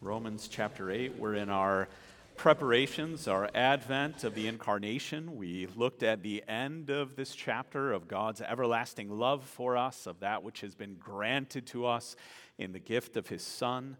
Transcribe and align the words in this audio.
Romans 0.00 0.46
chapter 0.46 0.92
8. 0.92 1.18
We're 1.18 1.34
in 1.34 1.48
our 1.48 1.88
preparations, 2.36 3.26
our 3.26 3.50
advent 3.52 4.22
of 4.22 4.36
the 4.36 4.46
incarnation. 4.46 5.36
We 5.36 5.66
looked 5.74 6.04
at 6.04 6.22
the 6.22 6.44
end 6.46 6.88
of 6.88 7.16
this 7.16 7.34
chapter 7.34 7.92
of 7.92 8.06
God's 8.06 8.40
everlasting 8.40 9.10
love 9.10 9.42
for 9.42 9.76
us, 9.76 10.06
of 10.06 10.20
that 10.20 10.44
which 10.44 10.60
has 10.60 10.76
been 10.76 10.94
granted 10.94 11.66
to 11.68 11.84
us 11.84 12.14
in 12.58 12.70
the 12.70 12.78
gift 12.78 13.16
of 13.16 13.26
His 13.26 13.42
Son, 13.42 13.96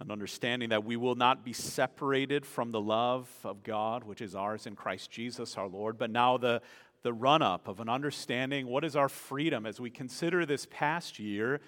an 0.00 0.10
understanding 0.10 0.68
that 0.68 0.84
we 0.84 0.98
will 0.98 1.14
not 1.14 1.46
be 1.46 1.54
separated 1.54 2.44
from 2.44 2.70
the 2.70 2.80
love 2.80 3.26
of 3.42 3.62
God, 3.62 4.04
which 4.04 4.20
is 4.20 4.34
ours 4.34 4.66
in 4.66 4.76
Christ 4.76 5.10
Jesus 5.10 5.56
our 5.56 5.66
Lord. 5.66 5.96
But 5.96 6.10
now, 6.10 6.36
the, 6.36 6.60
the 7.04 7.14
run 7.14 7.40
up 7.40 7.68
of 7.68 7.80
an 7.80 7.88
understanding 7.88 8.66
what 8.66 8.84
is 8.84 8.96
our 8.96 9.08
freedom 9.08 9.64
as 9.64 9.80
we 9.80 9.88
consider 9.88 10.44
this 10.44 10.66
past 10.70 11.18
year 11.18 11.62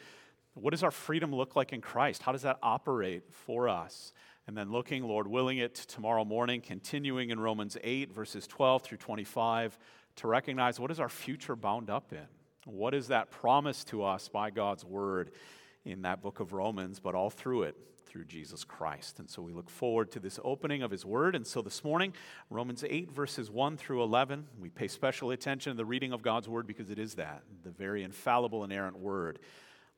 what 0.54 0.72
does 0.72 0.82
our 0.82 0.90
freedom 0.90 1.34
look 1.34 1.56
like 1.56 1.72
in 1.72 1.80
Christ? 1.80 2.22
How 2.22 2.32
does 2.32 2.42
that 2.42 2.58
operate 2.62 3.24
for 3.30 3.68
us? 3.68 4.12
And 4.46 4.56
then 4.56 4.70
looking, 4.70 5.04
Lord 5.04 5.26
willing 5.26 5.58
it, 5.58 5.74
tomorrow 5.74 6.24
morning, 6.24 6.60
continuing 6.60 7.30
in 7.30 7.40
Romans 7.40 7.76
8, 7.82 8.12
verses 8.12 8.46
12 8.46 8.82
through 8.82 8.98
25, 8.98 9.78
to 10.16 10.28
recognize 10.28 10.78
what 10.78 10.90
is 10.90 11.00
our 11.00 11.08
future 11.08 11.56
bound 11.56 11.88
up 11.88 12.12
in? 12.12 12.26
What 12.64 12.92
is 12.92 13.08
that 13.08 13.30
promise 13.30 13.84
to 13.84 14.04
us 14.04 14.28
by 14.28 14.50
God's 14.50 14.84
word 14.84 15.30
in 15.84 16.02
that 16.02 16.22
book 16.22 16.40
of 16.40 16.52
Romans, 16.52 17.00
but 17.00 17.14
all 17.14 17.30
through 17.30 17.62
it, 17.62 17.76
through 18.06 18.24
Jesus 18.24 18.62
Christ. 18.62 19.18
And 19.18 19.28
so 19.28 19.42
we 19.42 19.52
look 19.52 19.70
forward 19.70 20.10
to 20.12 20.20
this 20.20 20.38
opening 20.44 20.82
of 20.82 20.90
his 20.90 21.04
word. 21.04 21.34
And 21.34 21.46
so 21.46 21.62
this 21.62 21.82
morning, 21.82 22.12
Romans 22.50 22.84
8, 22.86 23.10
verses 23.10 23.50
1 23.50 23.78
through 23.78 24.02
11, 24.02 24.46
we 24.60 24.68
pay 24.68 24.86
special 24.86 25.30
attention 25.30 25.72
to 25.72 25.76
the 25.76 25.84
reading 25.84 26.12
of 26.12 26.22
God's 26.22 26.48
word 26.48 26.66
because 26.66 26.90
it 26.90 26.98
is 26.98 27.14
that, 27.14 27.42
the 27.64 27.70
very 27.70 28.04
infallible, 28.04 28.64
inerrant 28.64 28.98
word 28.98 29.38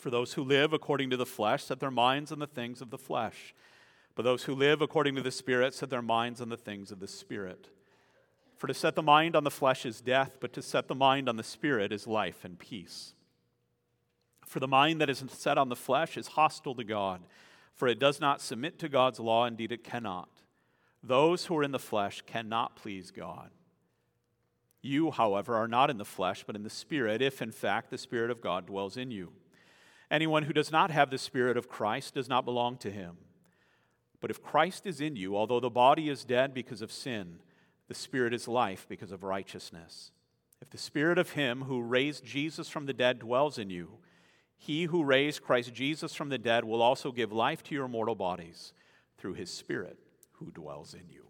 For 0.00 0.08
those 0.08 0.32
who 0.32 0.42
live 0.42 0.72
according 0.72 1.10
to 1.10 1.18
the 1.18 1.26
flesh 1.26 1.64
set 1.64 1.78
their 1.78 1.90
minds 1.90 2.32
on 2.32 2.38
the 2.38 2.46
things 2.46 2.80
of 2.80 2.88
the 2.88 2.96
flesh. 2.96 3.54
But 4.14 4.22
those 4.22 4.44
who 4.44 4.54
live 4.54 4.80
according 4.80 5.14
to 5.16 5.22
the 5.22 5.30
Spirit 5.30 5.74
set 5.74 5.90
their 5.90 6.00
minds 6.00 6.40
on 6.40 6.48
the 6.48 6.56
things 6.56 6.90
of 6.90 7.00
the 7.00 7.06
Spirit. 7.06 7.68
For 8.56 8.66
to 8.66 8.72
set 8.72 8.94
the 8.94 9.02
mind 9.02 9.36
on 9.36 9.44
the 9.44 9.50
flesh 9.50 9.84
is 9.84 10.00
death, 10.00 10.38
but 10.40 10.54
to 10.54 10.62
set 10.62 10.88
the 10.88 10.94
mind 10.94 11.28
on 11.28 11.36
the 11.36 11.42
Spirit 11.42 11.92
is 11.92 12.06
life 12.06 12.46
and 12.46 12.58
peace. 12.58 13.12
For 14.46 14.58
the 14.58 14.66
mind 14.66 15.02
that 15.02 15.10
is 15.10 15.22
set 15.28 15.58
on 15.58 15.68
the 15.68 15.76
flesh 15.76 16.16
is 16.16 16.28
hostile 16.28 16.74
to 16.76 16.84
God, 16.84 17.20
for 17.74 17.86
it 17.86 17.98
does 17.98 18.22
not 18.22 18.40
submit 18.40 18.78
to 18.78 18.88
God's 18.88 19.20
law, 19.20 19.44
indeed, 19.44 19.70
it 19.70 19.84
cannot. 19.84 20.30
Those 21.02 21.44
who 21.44 21.56
are 21.58 21.62
in 21.62 21.72
the 21.72 21.78
flesh 21.78 22.22
cannot 22.26 22.74
please 22.74 23.10
God. 23.10 23.50
You, 24.80 25.10
however, 25.10 25.56
are 25.56 25.68
not 25.68 25.90
in 25.90 25.98
the 25.98 26.06
flesh, 26.06 26.42
but 26.46 26.56
in 26.56 26.62
the 26.62 26.70
Spirit, 26.70 27.20
if 27.20 27.42
in 27.42 27.52
fact 27.52 27.90
the 27.90 27.98
Spirit 27.98 28.30
of 28.30 28.40
God 28.40 28.66
dwells 28.66 28.96
in 28.96 29.10
you. 29.10 29.32
Anyone 30.10 30.42
who 30.44 30.52
does 30.52 30.72
not 30.72 30.90
have 30.90 31.10
the 31.10 31.18
Spirit 31.18 31.56
of 31.56 31.68
Christ 31.68 32.14
does 32.14 32.28
not 32.28 32.44
belong 32.44 32.76
to 32.78 32.90
him. 32.90 33.16
But 34.20 34.30
if 34.30 34.42
Christ 34.42 34.86
is 34.86 35.00
in 35.00 35.16
you, 35.16 35.36
although 35.36 35.60
the 35.60 35.70
body 35.70 36.08
is 36.08 36.24
dead 36.24 36.52
because 36.52 36.82
of 36.82 36.92
sin, 36.92 37.38
the 37.88 37.94
Spirit 37.94 38.34
is 38.34 38.46
life 38.46 38.86
because 38.88 39.12
of 39.12 39.24
righteousness. 39.24 40.12
If 40.60 40.70
the 40.70 40.78
Spirit 40.78 41.18
of 41.18 41.30
Him 41.30 41.62
who 41.62 41.80
raised 41.80 42.24
Jesus 42.24 42.68
from 42.68 42.86
the 42.86 42.92
dead 42.92 43.20
dwells 43.20 43.58
in 43.58 43.70
you, 43.70 43.98
He 44.56 44.84
who 44.84 45.04
raised 45.04 45.42
Christ 45.42 45.72
Jesus 45.72 46.14
from 46.14 46.28
the 46.28 46.38
dead 46.38 46.64
will 46.64 46.82
also 46.82 47.12
give 47.12 47.32
life 47.32 47.62
to 47.64 47.74
your 47.74 47.88
mortal 47.88 48.14
bodies 48.14 48.72
through 49.16 49.34
His 49.34 49.50
Spirit 49.50 49.98
who 50.32 50.50
dwells 50.50 50.92
in 50.92 51.08
you. 51.08 51.24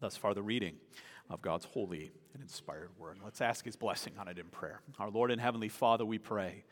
Thus 0.00 0.16
far, 0.16 0.34
the 0.34 0.42
reading 0.42 0.76
of 1.28 1.42
God's 1.42 1.64
holy 1.64 2.12
and 2.32 2.42
inspired 2.42 2.90
word. 2.98 3.18
Let's 3.24 3.40
ask 3.40 3.64
His 3.64 3.76
blessing 3.76 4.12
on 4.18 4.28
it 4.28 4.38
in 4.38 4.46
prayer. 4.46 4.82
Our 4.98 5.10
Lord 5.10 5.30
and 5.30 5.40
Heavenly 5.40 5.68
Father, 5.68 6.04
we 6.04 6.18
pray 6.18 6.64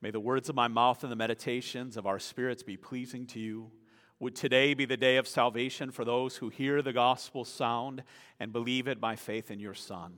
May 0.00 0.10
the 0.10 0.20
words 0.20 0.48
of 0.48 0.54
my 0.54 0.68
mouth 0.68 1.02
and 1.02 1.10
the 1.10 1.16
meditations 1.16 1.96
of 1.96 2.06
our 2.06 2.18
spirits 2.18 2.62
be 2.62 2.76
pleasing 2.76 3.26
to 3.28 3.40
you. 3.40 3.70
Would 4.18 4.34
today 4.34 4.74
be 4.74 4.84
the 4.84 4.96
day 4.96 5.16
of 5.16 5.28
salvation 5.28 5.90
for 5.90 6.04
those 6.04 6.36
who 6.36 6.48
hear 6.48 6.80
the 6.80 6.92
gospel 6.92 7.44
sound 7.44 8.02
and 8.40 8.52
believe 8.52 8.88
it 8.88 9.00
by 9.00 9.16
faith 9.16 9.50
in 9.50 9.60
your 9.60 9.74
Son? 9.74 10.14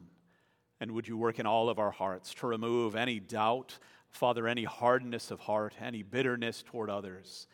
And 0.80 0.92
would 0.92 1.08
you 1.08 1.16
work 1.16 1.38
in 1.38 1.46
all 1.46 1.68
of 1.68 1.78
our 1.78 1.90
hearts 1.90 2.32
to 2.34 2.46
remove 2.46 2.94
any 2.94 3.18
doubt, 3.18 3.78
Father, 4.10 4.46
any 4.46 4.64
hardness 4.64 5.30
of 5.30 5.40
heart, 5.40 5.74
any 5.80 6.02
bitterness 6.02 6.62
toward 6.62 6.90
others? 6.90 7.48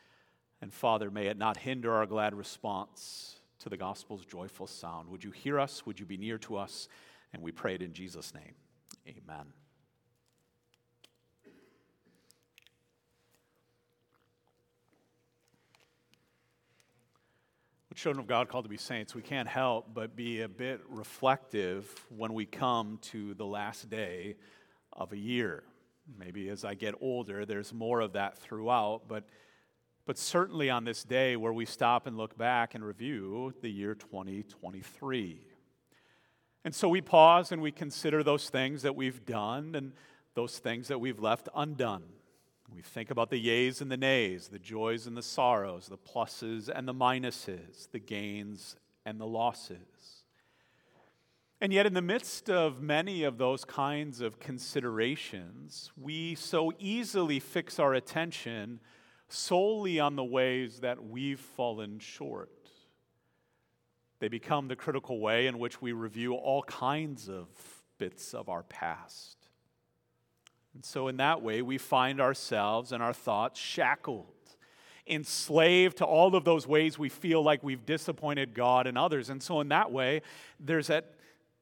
And 0.61 0.73
Father, 0.73 1.11
may 1.11 1.27
it 1.27 1.39
not 1.39 1.59
hinder 1.59 1.93
our 1.93 2.07
glad 2.07 2.34
response 2.34 3.37
to 3.61 3.71
the 3.71 3.77
gospel's 3.79 4.25
joyful 4.27 4.67
sound. 4.67 5.09
Would 5.09 5.25
you 5.25 5.31
hear 5.31 5.59
us? 5.59 5.87
Would 5.87 5.99
you 5.99 6.07
be 6.07 6.19
near 6.19 6.39
to 6.39 6.57
us? 6.57 6.89
And 7.33 7.43
we 7.43 7.53
pray 7.53 7.75
it 7.75 7.83
in 7.83 7.95
Jesus' 7.95 8.34
name. 8.34 8.55
Amen. 9.09 9.64
Children 17.94 18.21
of 18.21 18.27
God 18.27 18.49
called 18.49 18.65
to 18.65 18.69
be 18.69 18.77
saints, 18.77 19.15
we 19.15 19.22
can't 19.22 19.49
help 19.49 19.94
but 19.94 20.16
be 20.16 20.43
a 20.43 20.49
bit 20.49 20.81
reflective 20.88 22.05
when 22.09 22.34
we 22.34 22.44
come 22.44 22.99
to 23.03 23.34
the 23.34 23.47
last 23.47 23.88
day 23.88 24.37
of 24.93 25.12
a 25.12 25.16
year. 25.16 25.62
Maybe 26.19 26.49
as 26.49 26.65
I 26.65 26.75
get 26.75 26.94
older, 27.00 27.47
there's 27.47 27.72
more 27.72 28.00
of 28.00 28.12
that 28.12 28.38
throughout, 28.38 29.03
but, 29.09 29.25
but 30.06 30.19
certainly 30.19 30.71
on 30.71 30.84
this 30.84 31.04
day 31.04 31.37
where 31.37 31.53
we 31.53 31.65
stop 31.65 32.06
and 32.06 32.16
look 32.16 32.37
back 32.37 32.75
and 32.75 32.84
review 32.84 33.54
the 33.62 33.71
year 33.71 33.94
2023. 33.94 35.47
And 36.65 36.75
so 36.75 36.88
we 36.88 37.00
pause 37.00 37.53
and 37.53 37.62
we 37.62 37.71
consider 37.71 38.22
those 38.22 38.50
things 38.50 38.83
that 38.83 38.97
we've 38.97 39.25
done 39.25 39.75
and 39.75 39.93
those 40.34 40.59
things 40.59 40.88
that 40.88 41.00
we've 41.00 41.21
left 41.21 41.49
undone. 41.54 42.04
We 42.73 42.83
think 42.83 43.11
about 43.11 43.31
the 43.31 43.41
yays 43.41 43.81
and 43.81 43.91
the 43.91 43.97
nays, 43.97 44.49
the 44.49 44.59
joys 44.59 45.07
and 45.07 45.17
the 45.17 45.23
sorrows, 45.23 45.87
the 45.87 45.99
pluses 45.99 46.69
and 46.69 46.89
the 46.89 46.95
minuses, 46.95 47.91
the 47.91 47.99
gains 47.99 48.77
and 49.05 49.21
the 49.21 49.27
losses. 49.27 50.25
And 51.61 51.73
yet, 51.73 51.87
in 51.87 51.95
the 51.95 52.03
midst 52.03 52.51
of 52.51 52.83
many 52.83 53.23
of 53.23 53.39
those 53.39 53.65
kinds 53.65 54.21
of 54.21 54.41
considerations, 54.41 55.93
we 55.97 56.35
so 56.35 56.73
easily 56.79 57.41
fix 57.41 57.79
our 57.79 57.95
attention 57.95 58.81
solely 59.29 60.01
on 60.01 60.17
the 60.17 60.25
ways 60.25 60.81
that 60.81 61.05
we've 61.05 61.41
fallen 61.41 61.99
short. 61.99 62.51
They 64.19 64.29
become 64.29 64.69
the 64.69 64.77
critical 64.77 65.21
way 65.21 65.47
in 65.47 65.59
which 65.59 65.81
we 65.81 65.93
review 65.93 66.35
all 66.35 66.63
kinds 66.65 67.29
of 67.29 67.47
bits 67.99 68.35
of 68.35 68.49
our 68.49 68.63
past. 68.65 69.44
And 70.75 70.85
so, 70.85 71.09
in 71.09 71.17
that 71.19 71.41
way, 71.41 71.62
we 71.62 71.79
find 71.79 72.21
ourselves 72.21 72.93
and 72.93 73.03
our 73.03 73.12
thoughts 73.12 73.61
shackled, 73.61 74.27
enslaved 75.07 75.99
to 75.99 76.05
all 76.05 76.35
of 76.35 76.45
those 76.45 76.67
ways 76.67 76.99
we 76.99 77.09
feel 77.09 77.43
like 77.43 77.62
we've 77.62 77.87
disappointed 77.87 78.55
God 78.55 78.87
and 78.87 78.99
others. 78.99 79.31
And 79.31 79.43
so, 79.43 79.61
in 79.61 79.69
that 79.69 79.93
way, 79.93 80.23
there's 80.59 80.91
a, 80.91 81.05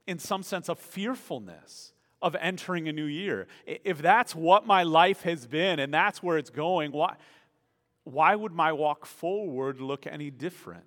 in 0.07 0.19
some 0.19 0.43
sense, 0.43 0.69
a 0.71 0.75
fearfulness 0.75 1.93
of 2.23 2.37
entering 2.37 2.89
a 2.89 2.93
new 2.93 3.05
year. 3.05 3.49
If 3.67 3.99
that's 3.99 4.35
what 4.35 4.67
my 4.67 4.85
life 4.85 5.23
has 5.23 5.47
been 5.47 5.79
and 5.79 5.93
that's 5.93 6.23
where 6.23 6.39
it's 6.39 6.51
going, 6.51 6.93
why, 6.93 7.17
why 8.05 8.35
would 8.35 8.53
my 8.53 8.73
walk 8.73 9.05
forward 9.05 9.81
look 9.81 10.07
any 10.07 10.31
different? 10.31 10.85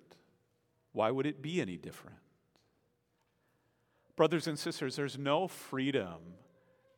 Why 0.92 1.10
would 1.10 1.26
it 1.26 1.42
be 1.42 1.60
any 1.60 1.76
different? 1.76 2.16
Brothers 4.16 4.46
and 4.46 4.58
sisters, 4.58 4.96
there's 4.96 5.18
no 5.18 5.46
freedom 5.46 6.16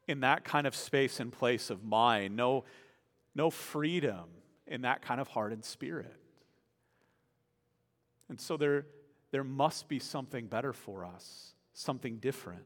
in 0.08 0.20
that 0.20 0.42
kind 0.42 0.66
of 0.66 0.74
space 0.74 1.20
and 1.20 1.30
place 1.30 1.70
of 1.70 1.84
mind, 1.84 2.34
no, 2.34 2.64
no 3.34 3.50
freedom 3.50 4.24
in 4.66 4.82
that 4.82 5.02
kind 5.02 5.20
of 5.20 5.28
heart 5.28 5.52
and 5.52 5.64
spirit. 5.64 6.16
And 8.28 8.40
so 8.40 8.56
there, 8.56 8.86
there 9.30 9.44
must 9.44 9.88
be 9.88 9.98
something 9.98 10.46
better 10.46 10.72
for 10.72 11.04
us, 11.04 11.52
something 11.74 12.16
different. 12.16 12.64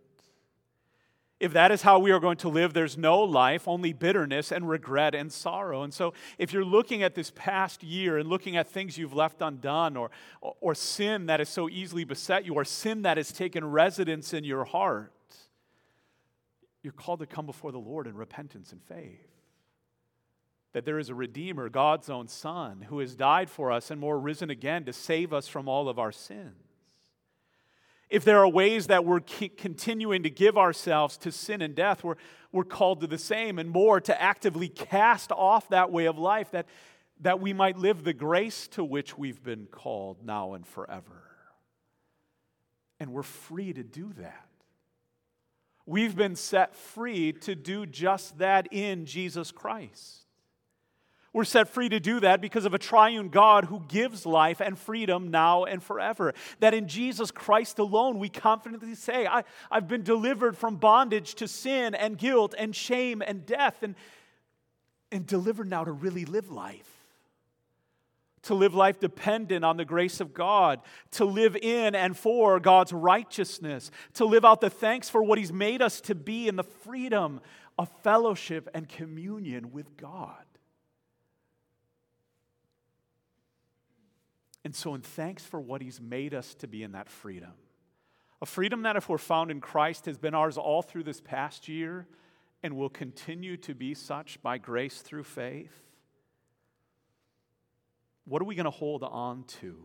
If 1.40 1.54
that 1.54 1.72
is 1.72 1.82
how 1.82 1.98
we 1.98 2.12
are 2.12 2.20
going 2.20 2.36
to 2.38 2.48
live, 2.48 2.72
there's 2.72 2.96
no 2.96 3.18
life, 3.20 3.66
only 3.66 3.92
bitterness 3.92 4.52
and 4.52 4.68
regret 4.68 5.12
and 5.12 5.32
sorrow. 5.32 5.82
And 5.82 5.92
so, 5.92 6.14
if 6.38 6.52
you're 6.52 6.64
looking 6.64 7.02
at 7.02 7.16
this 7.16 7.32
past 7.34 7.82
year 7.82 8.18
and 8.18 8.28
looking 8.28 8.56
at 8.56 8.68
things 8.68 8.96
you've 8.96 9.12
left 9.12 9.42
undone, 9.42 9.96
or, 9.96 10.12
or, 10.40 10.72
sin 10.76 11.26
that 11.26 11.40
has 11.40 11.48
so 11.48 11.68
easily 11.68 12.04
beset 12.04 12.46
you, 12.46 12.54
or 12.54 12.64
sin 12.64 13.02
that 13.02 13.16
has 13.16 13.32
taken 13.32 13.64
residence 13.64 14.32
in 14.32 14.44
your 14.44 14.64
heart, 14.64 15.12
you're 16.82 16.93
called 16.93 17.20
to 17.20 17.26
come 17.26 17.46
before 17.46 17.73
the 17.73 17.79
Lord 17.79 18.06
in 18.06 18.17
repentance 18.17 18.73
and 18.73 18.82
faith. 18.82 19.29
that 20.73 20.87
there 20.87 20.99
is 20.99 21.11
a 21.11 21.14
Redeemer, 21.14 21.69
God's 21.69 22.08
own 22.08 22.29
Son, 22.29 22.87
who 22.88 23.00
has 23.00 23.14
died 23.14 23.50
for 23.50 23.70
us 23.70 23.90
and 23.90 24.00
more 24.00 24.19
risen 24.19 24.49
again 24.50 24.84
to 24.84 24.93
save 24.93 25.32
us 25.32 25.46
from 25.46 25.69
all 25.69 25.88
of 25.88 25.99
our 25.99 26.12
sins. 26.12 26.56
If 28.08 28.25
there 28.25 28.38
are 28.40 28.49
ways 28.49 28.88
that 28.88 29.05
we're 29.05 29.20
continuing 29.20 30.23
to 30.23 30.31
give 30.31 30.58
ourselves 30.58 31.17
to 31.19 31.32
sin 31.32 31.62
and 31.62 31.75
death, 31.75 32.05
we're, 32.05 32.17
we're 32.52 32.64
called 32.64 33.00
to 33.00 33.06
the 33.06 33.19
same 33.19 33.58
and 33.58 33.70
more 33.70 34.00
to 34.02 34.20
actively 34.20 34.69
cast 34.69 35.32
off 35.32 35.69
that 35.70 35.90
way 35.90 36.06
of 36.06 36.19
life 36.19 36.50
that, 36.50 36.67
that 37.20 37.40
we 37.40 37.52
might 37.55 37.79
live 37.79 38.05
the 38.05 38.12
grace 38.12 38.69
to 38.69 38.84
which 38.84 39.17
we've 39.17 39.43
been 39.43 39.67
called 39.67 40.25
now 40.25 40.52
and 40.52 40.67
forever. 40.67 41.23
And 43.00 43.12
we're 43.12 43.23
free 43.23 43.73
to 43.73 43.82
do 43.82 44.12
that. 44.19 44.46
We've 45.87 46.14
been 46.14 46.37
set 46.37 46.75
free 46.75 47.32
to 47.32 47.55
do 47.55 47.87
just 47.87 48.38
that 48.38 48.69
in 48.73 49.05
Jesus 49.05 49.50
Christ. 49.50 50.23
We're 51.32 51.44
set 51.44 51.69
free 51.69 51.88
to 51.88 51.99
do 51.99 52.20
that 52.20 52.43
because 52.43 52.67
of 52.67 52.75
a 52.75 52.79
triune 52.79 53.31
God 53.31 53.64
who 53.64 53.81
gives 53.88 54.26
life 54.26 54.61
and 54.61 54.79
freedom 54.79 55.31
now 55.31 55.64
and 55.64 55.82
forever. 55.82 56.34
That 56.61 56.75
in 56.75 56.88
Jesus 56.88 57.31
Christ 57.31 57.79
alone, 57.79 58.19
we 58.19 58.29
confidently 58.29 58.94
say, 58.94 59.26
I, 59.26 59.44
have 59.70 59.88
been 59.88 60.02
delivered 60.02 60.58
from 60.58 60.76
bondage 60.76 61.34
to 61.37 61.49
sin 61.49 61.94
and 61.94 62.19
guilt 62.19 62.55
and 62.58 62.76
shame 62.76 63.23
and 63.26 63.46
death, 63.46 63.82
and, 63.82 63.94
and 65.11 65.26
delivered 65.26 65.70
now 65.70 65.84
to 65.84 65.93
really 65.93 66.26
live 66.26 66.50
life. 66.50 67.01
To 68.42 68.54
live 68.54 68.74
life 68.74 68.98
dependent 68.98 69.64
on 69.64 69.76
the 69.76 69.84
grace 69.84 70.20
of 70.20 70.34
God, 70.34 70.80
to 71.12 71.24
live 71.24 71.56
in 71.56 71.94
and 71.94 72.16
for 72.16 72.58
God's 72.58 72.92
righteousness, 72.92 73.90
to 74.14 74.24
live 74.24 74.44
out 74.44 74.60
the 74.60 74.70
thanks 74.70 75.08
for 75.08 75.22
what 75.22 75.38
He's 75.38 75.52
made 75.52 75.80
us 75.80 76.00
to 76.02 76.14
be 76.14 76.48
in 76.48 76.56
the 76.56 76.64
freedom 76.64 77.40
of 77.78 77.88
fellowship 78.02 78.68
and 78.74 78.88
communion 78.88 79.72
with 79.72 79.96
God. 79.96 80.44
And 84.64 84.74
so, 84.74 84.94
in 84.94 85.00
thanks 85.00 85.44
for 85.44 85.60
what 85.60 85.80
He's 85.80 86.00
made 86.00 86.34
us 86.34 86.54
to 86.56 86.66
be 86.66 86.82
in 86.82 86.92
that 86.92 87.08
freedom, 87.08 87.52
a 88.40 88.46
freedom 88.46 88.82
that, 88.82 88.96
if 88.96 89.08
we're 89.08 89.18
found 89.18 89.50
in 89.50 89.60
Christ, 89.60 90.06
has 90.06 90.18
been 90.18 90.34
ours 90.34 90.58
all 90.58 90.82
through 90.82 91.04
this 91.04 91.20
past 91.20 91.68
year 91.68 92.06
and 92.62 92.76
will 92.76 92.88
continue 92.88 93.56
to 93.58 93.74
be 93.74 93.94
such 93.94 94.40
by 94.42 94.58
grace 94.58 95.00
through 95.00 95.24
faith. 95.24 95.91
What 98.24 98.40
are 98.42 98.44
we 98.44 98.54
going 98.54 98.64
to 98.64 98.70
hold 98.70 99.02
on 99.02 99.44
to 99.60 99.76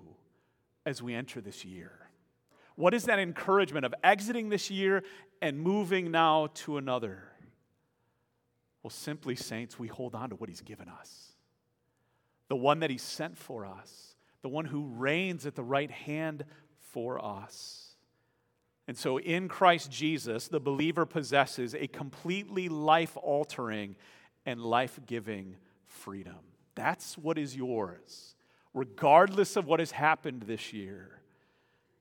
as 0.85 1.01
we 1.01 1.13
enter 1.13 1.41
this 1.41 1.65
year? 1.65 1.91
What 2.75 2.93
is 2.93 3.05
that 3.05 3.19
encouragement 3.19 3.85
of 3.85 3.95
exiting 4.03 4.49
this 4.49 4.69
year 4.69 5.03
and 5.41 5.59
moving 5.59 6.11
now 6.11 6.47
to 6.53 6.77
another? 6.77 7.23
Well, 8.83 8.91
simply, 8.91 9.35
saints, 9.35 9.79
we 9.79 9.87
hold 9.87 10.13
on 10.15 10.29
to 10.29 10.35
what 10.35 10.49
He's 10.49 10.61
given 10.61 10.87
us, 10.87 11.33
the 12.47 12.55
one 12.55 12.79
that 12.81 12.89
He 12.89 12.97
sent 12.97 13.37
for 13.37 13.65
us 13.65 14.15
the 14.47 14.53
one 14.53 14.63
who 14.63 14.85
reigns 14.85 15.45
at 15.45 15.55
the 15.55 15.63
right 15.63 15.91
hand 15.91 16.45
for 16.93 17.23
us. 17.23 17.95
And 18.87 18.97
so 18.97 19.19
in 19.19 19.49
Christ 19.49 19.91
Jesus, 19.91 20.47
the 20.47 20.61
believer 20.61 21.05
possesses 21.05 21.75
a 21.75 21.87
completely 21.87 22.69
life 22.69 23.17
altering 23.17 23.97
and 24.45 24.61
life 24.61 24.99
giving 25.05 25.57
freedom. 25.85 26.37
That's 26.77 27.17
what 27.17 27.39
is 27.39 27.55
yours, 27.55 28.35
regardless 28.73 29.55
of 29.55 29.65
what 29.65 29.79
has 29.79 29.91
happened 29.91 30.43
this 30.43 30.71
year. 30.71 31.21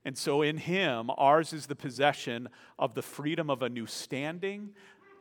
And 0.05 0.15
so 0.15 0.43
in 0.43 0.57
Him, 0.57 1.09
ours 1.17 1.51
is 1.51 1.65
the 1.65 1.75
possession 1.75 2.47
of 2.77 2.93
the 2.93 3.01
freedom 3.01 3.49
of 3.49 3.63
a 3.63 3.69
new 3.69 3.87
standing, 3.87 4.69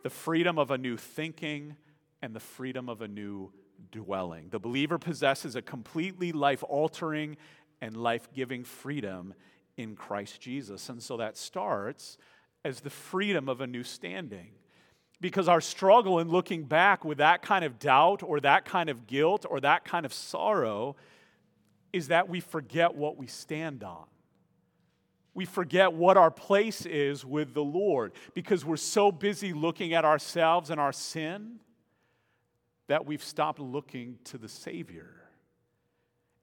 the 0.03 0.11
freedom 0.11 0.59
of 0.59 0.71
a 0.71 0.77
new 0.77 0.99
thinking, 0.99 1.77
and 2.21 2.37
the 2.37 2.41
freedom 2.41 2.91
of 2.91 3.01
a 3.01 3.09
new 3.09 3.51
dwelling. 3.91 4.49
The 4.51 4.59
believer 4.59 4.99
possesses 4.99 5.57
a 5.57 5.63
completely 5.63 6.33
life 6.33 6.63
altering 6.69 7.39
and 7.81 7.97
life 7.97 8.29
giving 8.35 8.63
freedom 8.63 9.33
in 9.79 9.97
Christ 9.97 10.39
Jesus. 10.39 10.89
And 10.91 11.03
so 11.03 11.17
that 11.17 11.39
starts 11.39 12.19
as 12.63 12.81
the 12.81 12.91
freedom 12.91 13.49
of 13.49 13.63
a 13.63 13.67
new 13.67 13.83
standing. 13.83 14.51
Because 15.21 15.49
our 15.49 15.61
struggle 15.61 16.19
in 16.19 16.29
looking 16.29 16.65
back 16.65 17.05
with 17.05 17.19
that 17.19 17.43
kind 17.43 17.65
of 17.65 17.79
doubt 17.79 18.23
or 18.23 18.41
that 18.41 18.65
kind 18.65 18.91
of 18.91 19.07
guilt 19.07 19.47
or 19.49 19.61
that 19.61 19.85
kind 19.85 20.05
of 20.05 20.13
sorrow 20.13 20.97
is 21.93 22.09
that 22.09 22.29
we 22.29 22.41
forget 22.41 22.95
what 22.95 23.17
we 23.17 23.27
stand 23.27 23.83
on. 23.83 24.05
We 25.33 25.45
forget 25.45 25.93
what 25.93 26.17
our 26.17 26.31
place 26.31 26.87
is 26.87 27.25
with 27.25 27.55
the 27.55 27.65
Lord 27.65 28.13
because 28.35 28.65
we're 28.65 28.77
so 28.77 29.13
busy 29.13 29.53
looking 29.53 29.95
at 29.95 30.05
ourselves 30.05 30.71
and 30.71 30.81
our 30.81 30.93
sin 30.93 31.61
that 32.89 33.05
we've 33.05 33.23
stopped 33.23 33.59
looking 33.59 34.19
to 34.25 34.39
the 34.39 34.49
Savior. 34.49 35.15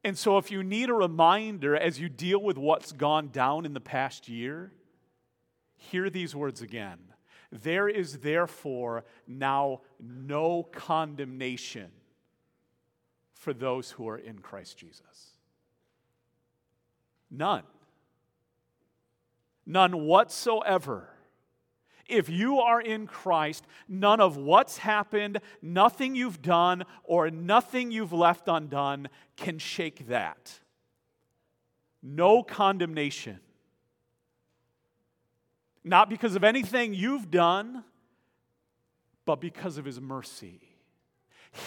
And 0.04 0.18
so, 0.18 0.38
if 0.38 0.52
you 0.52 0.64
need 0.64 0.90
a 0.90 0.94
reminder 0.94 1.76
as 1.76 2.00
you 2.00 2.10
deal 2.10 2.42
with 2.42 2.58
what's 2.58 2.92
gone 2.92 3.30
down 3.30 3.66
in 3.66 3.74
the 3.74 3.80
past 3.80 4.28
year, 4.28 4.74
hear 5.76 6.10
these 6.10 6.36
words 6.36 6.62
again. 6.62 7.00
There 7.62 7.88
is 7.88 8.18
therefore 8.18 9.06
now 9.28 9.82
no 10.00 10.64
condemnation 10.64 11.92
for 13.36 13.54
those 13.54 13.92
who 13.92 14.10
are 14.10 14.18
in 14.18 14.40
Christ 14.40 14.78
Jesus. 14.78 15.38
None. 17.30 17.62
None 19.68 20.06
whatsoever. 20.06 21.10
If 22.08 22.28
you 22.28 22.60
are 22.60 22.82
in 22.82 23.06
Christ, 23.06 23.68
none 23.88 24.20
of 24.20 24.36
what's 24.36 24.80
happened, 24.80 25.40
nothing 25.62 26.16
you've 26.16 26.42
done, 26.42 26.84
or 27.04 27.30
nothing 27.30 27.92
you've 27.92 28.14
left 28.14 28.48
undone 28.48 29.10
can 29.38 29.60
shake 29.60 30.08
that. 30.08 30.60
No 32.02 32.42
condemnation. 32.42 33.40
Not 35.84 36.10
because 36.10 36.36
of 36.36 36.44
anything 36.44 36.94
you've 36.94 37.30
done, 37.30 37.84
but 39.26 39.42
because 39.42 39.78
of 39.78 39.86
His 39.86 40.00
mercy. 40.00 40.62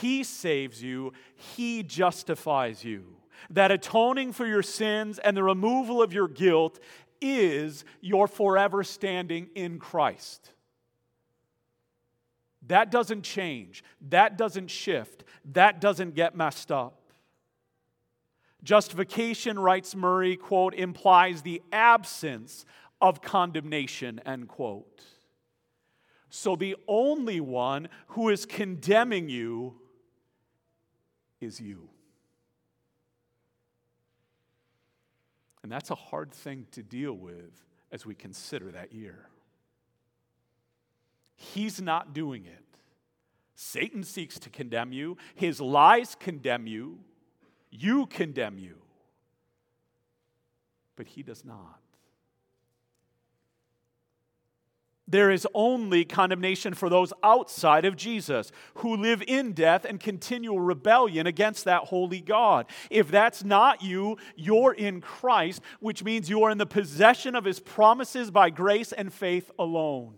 He 0.01 0.25
saves 0.25 0.83
you, 0.83 1.13
He 1.35 1.83
justifies 1.83 2.85
you. 2.85 3.17
That 3.51 3.71
atoning 3.71 4.33
for 4.33 4.47
your 4.47 4.63
sins 4.63 5.19
and 5.19 5.37
the 5.37 5.43
removal 5.43 6.03
of 6.03 6.13
your 6.13 6.29
guilt 6.29 6.81
is 7.21 7.85
your 8.01 8.27
forever 8.27 8.83
standing 8.83 9.49
in 9.55 9.79
Christ. 9.79 10.53
That 12.67 12.91
doesn't 12.91 13.23
change. 13.23 13.85
That 14.09 14.37
doesn't 14.37 14.69
shift. 14.69 15.25
That 15.53 15.81
doesn't 15.81 16.15
get 16.15 16.35
messed 16.35 16.73
up. 16.73 17.01
Justification, 18.65 19.59
writes 19.59 19.95
Murray, 19.95 20.37
quote, 20.37 20.75
implies 20.75 21.43
the 21.43 21.63
absence 21.71 22.65
of 23.01 23.23
condemnation, 23.23 24.21
end 24.25 24.49
quote. 24.49 25.03
So 26.29 26.57
the 26.57 26.77
only 26.89 27.41
one 27.41 27.89
who 28.09 28.29
is 28.29 28.47
condemning 28.47 29.29
you 29.29 29.77
is 31.41 31.61
you. 31.61 31.89
And 35.63 35.73
that's 35.73 35.91
a 35.91 35.97
hard 35.97 36.33
thing 36.33 36.67
to 36.73 36.83
deal 36.83 37.13
with 37.13 37.65
as 37.91 38.07
we 38.07 38.15
consider 38.15 38.71
that 38.73 38.93
year. 38.93 39.29
He's 41.35 41.81
not 41.81 42.15
doing 42.15 42.45
it. 42.45 42.65
Satan 43.55 44.05
seeks 44.05 44.39
to 44.41 44.51
condemn 44.51 44.93
you, 44.93 45.17
his 45.35 45.61
lies 45.61 46.15
condemn 46.15 46.67
you, 46.67 46.99
you 47.71 48.07
condemn 48.07 48.59
you. 48.59 48.77
But 50.95 51.07
he 51.07 51.23
does 51.23 51.45
not. 51.45 51.81
There 55.09 55.31
is 55.31 55.47
only 55.55 56.05
condemnation 56.05 56.75
for 56.75 56.89
those 56.89 57.13
outside 57.23 57.85
of 57.85 57.97
Jesus 57.97 58.51
who 58.77 58.97
live 58.97 59.23
in 59.27 59.53
death 59.53 59.85
and 59.85 60.01
continual 60.01 60.61
rebellion 60.61 61.29
against 61.29 61.65
that 61.65 61.85
holy 61.85 62.21
God. 62.21 62.67
If 62.91 63.09
that's 63.09 63.45
not 63.45 63.83
you, 63.83 64.17
you're 64.35 64.73
in 64.73 65.01
Christ, 65.01 65.63
which 65.79 66.03
means 66.03 66.29
you 66.29 66.43
are 66.43 66.51
in 66.51 66.59
the 66.59 66.67
possession 66.67 67.37
of 67.37 67.45
his 67.45 67.61
promises 67.61 68.33
by 68.33 68.51
grace 68.51 68.91
and 68.91 69.13
faith 69.13 69.49
alone. 69.61 70.15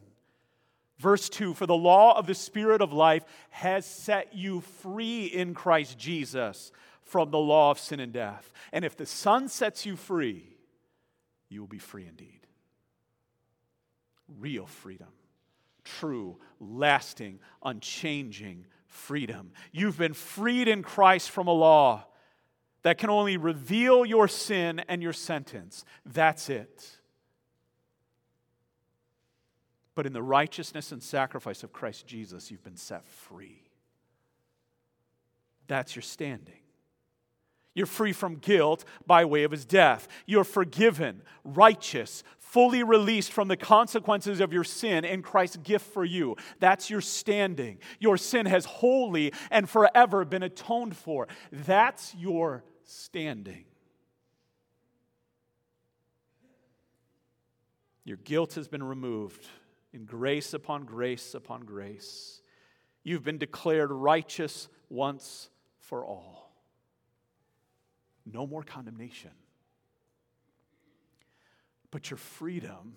Verse 0.99 1.29
2 1.29 1.53
For 1.53 1.67
the 1.67 1.75
law 1.77 2.17
of 2.19 2.27
the 2.27 2.35
Spirit 2.35 2.81
of 2.81 2.91
life 2.91 3.25
has 3.51 3.85
set 3.85 4.35
you 4.35 4.63
free 4.63 5.27
in 5.27 5.53
Christ 5.53 5.99
Jesus 5.99 6.73
from 7.03 7.31
the 7.31 7.39
law 7.39 7.71
of 7.71 7.79
sin 7.79 8.01
and 8.01 8.13
death. 8.13 8.51
And 8.73 8.87
if 8.87 8.97
the 8.97 9.07
Son 9.07 9.49
sets 9.49 9.85
you 9.85 9.97
free, 9.97 10.57
you 11.51 11.61
will 11.61 11.69
be 11.69 11.79
free 11.79 12.07
indeed 12.07 12.38
real 14.39 14.67
freedom, 14.67 15.09
true, 15.85 16.39
lasting, 16.61 17.41
unchanging 17.63 18.67
freedom. 18.87 19.53
You've 19.73 19.99
been 19.99 20.15
freed 20.15 20.69
in 20.69 20.83
Christ 20.83 21.31
from 21.31 21.47
a 21.47 21.53
law 21.53 22.07
that 22.83 22.99
can 22.99 23.11
only 23.11 23.37
reveal 23.37 24.05
your 24.05 24.29
sin 24.29 24.81
and 24.89 25.03
your 25.03 25.13
sentence. 25.13 25.85
That's 26.07 26.49
it. 26.49 26.99
But 29.95 30.07
in 30.07 30.13
the 30.13 30.23
righteousness 30.23 30.93
and 30.93 31.03
sacrifice 31.03 31.65
of 31.65 31.73
Christ 31.73 32.07
Jesus, 32.07 32.51
you've 32.51 32.63
been 32.63 32.77
set 32.77 33.07
free. 33.09 33.65
That's 35.67 35.97
your 35.97 36.03
standing. 36.03 36.61
You're 37.79 37.87
free 37.87 38.13
from 38.13 38.35
guilt 38.35 38.85
by 39.07 39.25
way 39.25 39.45
of 39.45 39.53
his 39.53 39.65
death. 39.65 40.09
You're 40.27 40.43
forgiven, 40.43 41.23
righteous, 41.45 42.25
fully 42.41 42.83
released 42.83 43.31
from 43.31 43.47
the 43.47 43.57
consequences 43.57 44.41
of 44.41 44.53
your 44.53 44.65
sin 44.65 45.05
in 45.05 45.23
Christ's 45.23 45.59
gift 45.59 45.87
for 45.87 46.05
you. 46.05 46.35
That's 46.59 46.91
your 46.91 47.01
standing. 47.01 47.79
Your 48.01 48.17
sin 48.17 48.47
has 48.47 48.65
wholly 48.65 49.33
and 49.53 49.71
forever 49.71 50.25
been 50.25 50.43
atoned 50.43 50.97
for. 50.97 51.29
That's 51.53 52.17
your 52.17 52.65
standing. 52.83 53.65
Your 58.05 58.17
guilt 58.17 58.55
has 58.55 58.67
been 58.67 58.83
removed 58.83 59.47
in 59.93 60.05
grace 60.05 60.53
upon 60.53 60.85
grace 60.85 61.33
upon 61.33 61.61
grace. 61.61 62.43
You've 63.05 63.23
been 63.23 63.39
declared 63.39 63.93
righteous 63.93 64.69
once 64.89 65.49
for 65.79 66.05
all. 66.05 66.48
No 68.33 68.47
more 68.47 68.63
condemnation. 68.63 69.31
But 71.91 72.11
your 72.11 72.19
freedom 72.19 72.97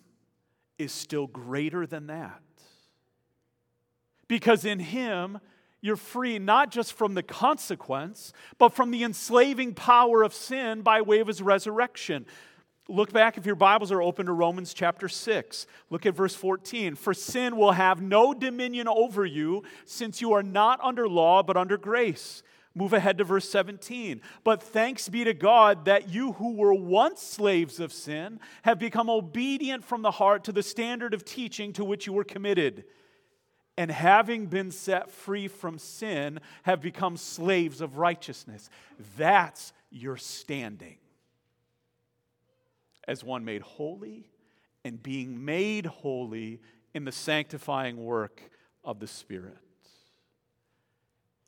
is 0.78 0.92
still 0.92 1.28
greater 1.28 1.86
than 1.86 2.08
that. 2.08 2.42
Because 4.28 4.66
in 4.66 4.80
Him, 4.80 5.40
you're 5.82 5.96
free 5.96 6.40
not 6.40 6.72
just 6.72 6.94
from 6.94 7.16
the 7.16 7.24
consequence, 7.24 8.34
but 8.58 8.70
from 8.70 8.92
the 8.92 9.04
enslaving 9.04 9.74
power 9.74 10.24
of 10.24 10.34
sin 10.34 10.82
by 10.82 11.02
way 11.02 11.20
of 11.20 11.28
His 11.28 11.42
resurrection. 11.42 12.26
Look 12.88 13.14
back 13.14 13.38
if 13.38 13.46
your 13.46 13.56
Bibles 13.56 13.92
are 13.92 14.02
open 14.02 14.26
to 14.26 14.34
Romans 14.34 14.74
chapter 14.74 15.08
6. 15.08 15.66
Look 15.90 16.06
at 16.06 16.16
verse 16.16 16.36
14. 16.36 16.96
For 16.96 17.14
sin 17.14 17.56
will 17.56 17.72
have 17.72 18.02
no 18.02 18.34
dominion 18.34 18.88
over 18.88 19.26
you, 19.26 19.64
since 19.86 20.20
you 20.20 20.34
are 20.34 20.44
not 20.44 20.80
under 20.84 21.08
law, 21.08 21.42
but 21.42 21.56
under 21.56 21.78
grace. 21.78 22.44
Move 22.74 22.94
ahead 22.94 23.18
to 23.18 23.24
verse 23.24 23.50
17. 23.50 24.22
But 24.44 24.64
thanks 24.64 25.10
be 25.10 25.26
to 25.26 25.34
God 25.34 25.86
that 25.86 26.10
you 26.10 26.34
who 26.34 26.54
were 26.54 26.74
once 26.74 27.22
slaves 27.22 27.80
of 27.80 27.92
sin 27.92 28.40
have 28.62 28.80
become 28.80 29.10
obedient 29.10 29.84
from 29.84 30.02
the 30.02 30.12
heart 30.12 30.46
to 30.46 30.54
the 30.54 30.64
standard 30.64 31.14
of 31.14 31.26
teaching 31.26 31.74
to 31.74 31.84
which 31.84 32.08
you 32.08 32.14
were 32.14 32.24
committed. 32.24 32.86
And 33.78 33.92
having 33.92 34.46
been 34.46 34.72
set 34.72 35.12
free 35.12 35.48
from 35.48 35.80
sin, 35.80 36.40
have 36.64 36.82
become 36.82 37.18
slaves 37.18 37.82
of 37.82 37.98
righteousness. 37.98 38.70
That's 39.18 39.74
your 39.90 40.16
standing. 40.18 40.98
As 43.08 43.24
one 43.24 43.44
made 43.44 43.62
holy 43.64 44.30
and 44.86 45.02
being 45.02 45.44
made 45.44 45.86
holy 45.88 46.62
in 46.94 47.04
the 47.04 47.12
sanctifying 47.12 47.98
work 47.98 48.42
of 48.84 49.00
the 49.00 49.08
Spirit. 49.08 49.58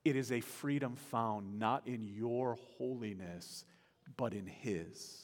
It 0.03 0.15
is 0.15 0.31
a 0.31 0.41
freedom 0.41 0.95
found 0.95 1.60
not 1.60 1.88
in 1.88 2.03
your 2.03 2.57
holiness, 2.77 3.65
but 4.17 4.33
in 4.33 4.45
His. 4.45 5.22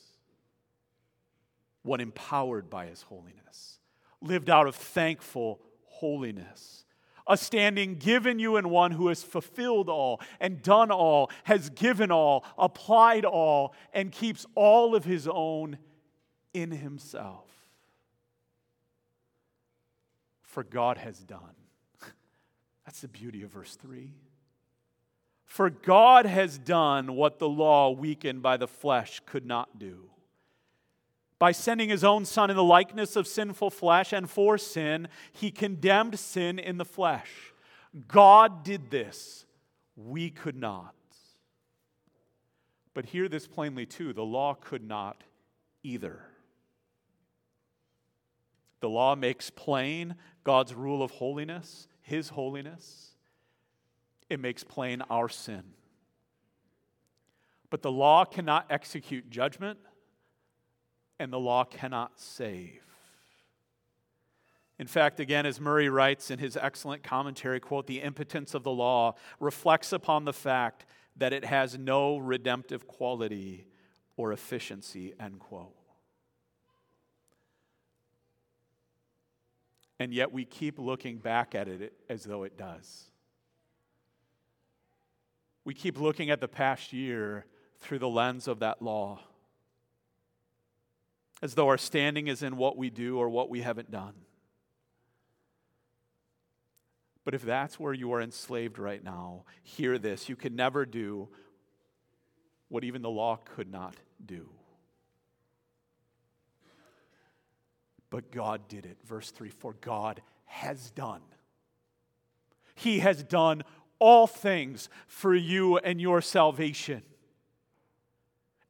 One 1.83 1.99
empowered 1.99 2.69
by 2.69 2.87
His 2.87 3.01
holiness, 3.01 3.79
lived 4.21 4.49
out 4.49 4.67
of 4.67 4.75
thankful 4.75 5.59
holiness. 5.83 6.85
A 7.27 7.37
standing 7.37 7.95
given 7.95 8.39
you 8.39 8.57
in 8.57 8.69
one 8.69 8.91
who 8.91 9.09
has 9.09 9.21
fulfilled 9.21 9.87
all 9.89 10.19
and 10.39 10.61
done 10.63 10.91
all, 10.91 11.29
has 11.43 11.69
given 11.69 12.09
all, 12.09 12.43
applied 12.57 13.23
all, 13.23 13.75
and 13.93 14.11
keeps 14.11 14.45
all 14.55 14.95
of 14.95 15.03
His 15.03 15.27
own 15.31 15.77
in 16.53 16.71
Himself. 16.71 17.45
For 20.41 20.63
God 20.63 20.97
has 20.97 21.19
done. 21.19 21.55
That's 22.85 23.01
the 23.01 23.07
beauty 23.07 23.43
of 23.43 23.51
verse 23.51 23.75
3. 23.75 24.11
For 25.49 25.71
God 25.71 26.27
has 26.27 26.59
done 26.59 27.15
what 27.15 27.39
the 27.39 27.49
law, 27.49 27.89
weakened 27.89 28.43
by 28.43 28.55
the 28.55 28.67
flesh, 28.67 29.19
could 29.25 29.47
not 29.47 29.79
do. 29.79 30.11
By 31.39 31.53
sending 31.53 31.89
his 31.89 32.03
own 32.03 32.23
Son 32.25 32.51
in 32.51 32.55
the 32.55 32.63
likeness 32.63 33.15
of 33.15 33.27
sinful 33.27 33.71
flesh 33.71 34.13
and 34.13 34.29
for 34.29 34.59
sin, 34.59 35.07
he 35.31 35.49
condemned 35.49 36.19
sin 36.19 36.59
in 36.59 36.77
the 36.77 36.85
flesh. 36.85 37.31
God 38.07 38.63
did 38.63 38.91
this. 38.91 39.47
We 39.95 40.29
could 40.29 40.55
not. 40.55 40.93
But 42.93 43.07
hear 43.07 43.27
this 43.27 43.47
plainly 43.47 43.87
too 43.87 44.13
the 44.13 44.23
law 44.23 44.53
could 44.53 44.83
not 44.83 45.23
either. 45.81 46.21
The 48.81 48.89
law 48.89 49.15
makes 49.15 49.49
plain 49.49 50.13
God's 50.43 50.75
rule 50.75 51.01
of 51.01 51.09
holiness, 51.09 51.87
his 52.01 52.29
holiness 52.29 53.08
it 54.29 54.39
makes 54.39 54.63
plain 54.63 55.01
our 55.09 55.27
sin. 55.27 55.63
But 57.69 57.81
the 57.81 57.91
law 57.91 58.25
cannot 58.25 58.67
execute 58.69 59.29
judgment, 59.29 59.79
and 61.19 61.33
the 61.33 61.39
law 61.39 61.63
cannot 61.63 62.19
save. 62.19 62.81
In 64.77 64.87
fact, 64.87 65.19
again, 65.19 65.45
as 65.45 65.59
Murray 65.59 65.89
writes 65.89 66.31
in 66.31 66.39
his 66.39 66.55
excellent 66.55 67.03
commentary, 67.03 67.59
quote, 67.59 67.85
the 67.85 68.01
impotence 68.01 68.53
of 68.53 68.63
the 68.63 68.71
law 68.71 69.15
reflects 69.39 69.91
upon 69.91 70.23
the 70.23 70.33
fact 70.33 70.85
that 71.17 71.33
it 71.33 71.43
has 71.43 71.77
no 71.77 72.17
redemptive 72.17 72.87
quality 72.87 73.65
or 74.15 74.31
efficiency, 74.31 75.13
end 75.19 75.39
quote. 75.39 75.75
And 79.99 80.13
yet 80.13 80.31
we 80.31 80.45
keep 80.45 80.79
looking 80.79 81.17
back 81.17 81.53
at 81.53 81.67
it 81.67 81.91
as 82.07 82.23
though 82.23 82.43
it 82.43 82.57
does 82.57 83.09
we 85.69 85.75
keep 85.75 85.99
looking 85.99 86.31
at 86.31 86.41
the 86.41 86.47
past 86.47 86.93
year 86.93 87.45
through 87.77 87.99
the 87.99 88.09
lens 88.09 88.47
of 88.47 88.57
that 88.57 88.81
law, 88.81 89.19
as 91.43 91.53
though 91.53 91.67
our 91.67 91.77
standing 91.77 92.27
is 92.27 92.41
in 92.41 92.57
what 92.57 92.75
we 92.75 92.89
do 92.89 93.19
or 93.19 93.29
what 93.29 93.51
we 93.51 93.61
haven't 93.61 93.91
done. 93.91 94.15
But 97.23 97.35
if 97.35 97.43
that's 97.43 97.79
where 97.79 97.93
you 97.93 98.11
are 98.13 98.19
enslaved 98.19 98.79
right 98.79 99.03
now, 99.03 99.43
hear 99.61 99.99
this. 99.99 100.27
You 100.27 100.35
can 100.35 100.55
never 100.55 100.87
do 100.87 101.29
what 102.69 102.83
even 102.83 103.03
the 103.03 103.11
law 103.11 103.35
could 103.35 103.71
not 103.71 103.93
do. 104.25 104.49
But 108.09 108.31
God 108.31 108.67
did 108.67 108.87
it. 108.87 108.97
Verse 109.05 109.29
3 109.29 109.49
For 109.49 109.73
God 109.81 110.19
has 110.45 110.89
done. 110.89 111.21
He 112.73 112.99
has 112.99 113.21
done 113.21 113.63
all 113.99 114.27
things 114.27 114.89
for 115.07 115.35
you 115.35 115.77
and 115.77 116.01
your 116.01 116.21
salvation. 116.21 117.03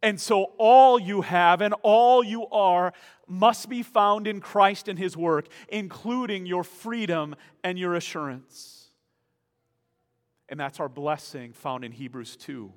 And 0.01 0.19
so, 0.19 0.53
all 0.57 0.99
you 0.99 1.21
have 1.21 1.61
and 1.61 1.73
all 1.81 2.23
you 2.23 2.47
are 2.47 2.93
must 3.27 3.67
be 3.69 3.83
found 3.83 4.27
in 4.27 4.39
Christ 4.39 4.87
and 4.87 4.97
His 4.97 5.17
work, 5.17 5.47
including 5.67 6.45
your 6.45 6.63
freedom 6.63 7.35
and 7.63 7.77
your 7.77 7.95
assurance. 7.95 8.87
And 10.47 10.59
that's 10.59 10.79
our 10.79 10.89
blessing 10.89 11.53
found 11.53 11.83
in 11.83 11.91
Hebrews 11.91 12.37
2. 12.37 12.71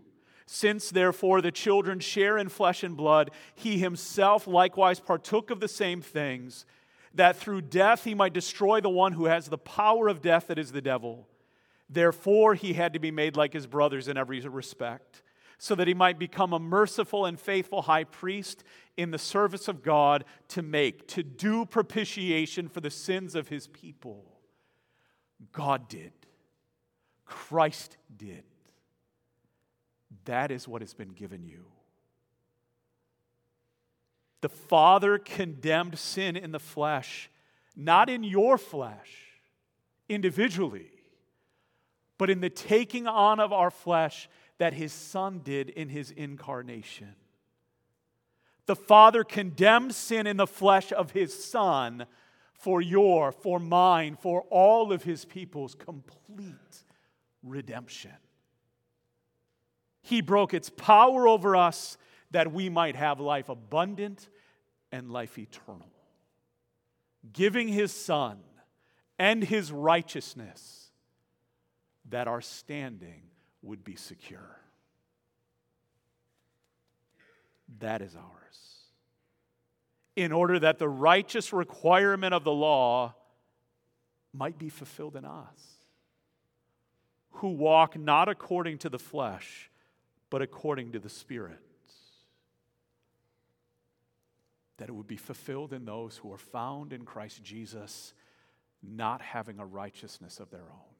Since, 0.46 0.90
therefore, 0.90 1.40
the 1.40 1.52
children 1.52 2.00
share 2.00 2.36
in 2.36 2.48
flesh 2.48 2.82
and 2.82 2.96
blood, 2.96 3.30
He 3.54 3.78
Himself 3.78 4.48
likewise 4.48 4.98
partook 4.98 5.50
of 5.50 5.60
the 5.60 5.68
same 5.68 6.02
things, 6.02 6.66
that 7.14 7.36
through 7.36 7.62
death 7.62 8.02
He 8.02 8.14
might 8.14 8.32
destroy 8.32 8.80
the 8.80 8.90
one 8.90 9.12
who 9.12 9.26
has 9.26 9.46
the 9.46 9.58
power 9.58 10.08
of 10.08 10.20
death, 10.20 10.48
that 10.48 10.58
is 10.58 10.72
the 10.72 10.82
devil 10.82 11.28
Therefore, 11.88 12.54
he 12.54 12.72
had 12.72 12.92
to 12.94 12.98
be 12.98 13.10
made 13.10 13.36
like 13.36 13.52
his 13.52 13.66
brothers 13.66 14.08
in 14.08 14.16
every 14.16 14.40
respect, 14.40 15.22
so 15.58 15.74
that 15.74 15.86
he 15.86 15.94
might 15.94 16.18
become 16.18 16.52
a 16.52 16.58
merciful 16.58 17.26
and 17.26 17.38
faithful 17.38 17.82
high 17.82 18.04
priest 18.04 18.64
in 18.96 19.10
the 19.10 19.18
service 19.18 19.68
of 19.68 19.82
God 19.82 20.24
to 20.48 20.62
make, 20.62 21.06
to 21.08 21.22
do 21.22 21.64
propitiation 21.64 22.68
for 22.68 22.80
the 22.80 22.90
sins 22.90 23.34
of 23.34 23.48
his 23.48 23.68
people. 23.68 24.24
God 25.52 25.88
did. 25.88 26.12
Christ 27.26 27.96
did. 28.16 28.44
That 30.24 30.50
is 30.50 30.68
what 30.68 30.82
has 30.82 30.94
been 30.94 31.12
given 31.12 31.44
you. 31.44 31.64
The 34.40 34.48
Father 34.48 35.18
condemned 35.18 35.98
sin 35.98 36.36
in 36.36 36.52
the 36.52 36.58
flesh, 36.58 37.30
not 37.76 38.10
in 38.10 38.24
your 38.24 38.58
flesh, 38.58 39.40
individually 40.08 40.91
but 42.22 42.30
in 42.30 42.38
the 42.38 42.48
taking 42.48 43.08
on 43.08 43.40
of 43.40 43.52
our 43.52 43.68
flesh 43.68 44.28
that 44.58 44.74
his 44.74 44.92
Son 44.92 45.40
did 45.42 45.68
in 45.68 45.88
his 45.88 46.12
incarnation. 46.12 47.16
The 48.66 48.76
Father 48.76 49.24
condemned 49.24 49.92
sin 49.92 50.28
in 50.28 50.36
the 50.36 50.46
flesh 50.46 50.92
of 50.92 51.10
his 51.10 51.34
Son 51.44 52.06
for 52.54 52.80
your, 52.80 53.32
for 53.32 53.58
mine, 53.58 54.14
for 54.14 54.42
all 54.50 54.92
of 54.92 55.02
his 55.02 55.24
people's 55.24 55.74
complete 55.74 56.84
redemption. 57.42 58.14
He 60.00 60.20
broke 60.20 60.54
its 60.54 60.70
power 60.70 61.26
over 61.26 61.56
us 61.56 61.98
that 62.30 62.52
we 62.52 62.68
might 62.68 62.94
have 62.94 63.18
life 63.18 63.48
abundant 63.48 64.28
and 64.92 65.10
life 65.10 65.38
eternal, 65.38 65.90
giving 67.32 67.66
his 67.66 67.90
Son 67.90 68.38
and 69.18 69.42
his 69.42 69.72
righteousness 69.72 70.81
that 72.10 72.28
our 72.28 72.40
standing 72.40 73.22
would 73.62 73.84
be 73.84 73.96
secure. 73.96 74.60
That 77.78 78.02
is 78.02 78.16
ours. 78.16 78.76
In 80.14 80.32
order 80.32 80.58
that 80.58 80.78
the 80.78 80.88
righteous 80.88 81.52
requirement 81.52 82.34
of 82.34 82.44
the 82.44 82.52
law 82.52 83.14
might 84.34 84.58
be 84.58 84.68
fulfilled 84.68 85.16
in 85.16 85.24
us, 85.24 85.78
who 87.36 87.48
walk 87.48 87.98
not 87.98 88.28
according 88.28 88.78
to 88.78 88.88
the 88.88 88.98
flesh, 88.98 89.70
but 90.30 90.42
according 90.42 90.92
to 90.92 90.98
the 90.98 91.08
Spirit. 91.08 91.60
That 94.78 94.88
it 94.88 94.92
would 94.92 95.06
be 95.06 95.16
fulfilled 95.16 95.72
in 95.72 95.84
those 95.84 96.16
who 96.16 96.32
are 96.32 96.38
found 96.38 96.92
in 96.92 97.04
Christ 97.04 97.42
Jesus, 97.42 98.14
not 98.82 99.20
having 99.20 99.58
a 99.58 99.66
righteousness 99.66 100.40
of 100.40 100.50
their 100.50 100.60
own. 100.60 100.91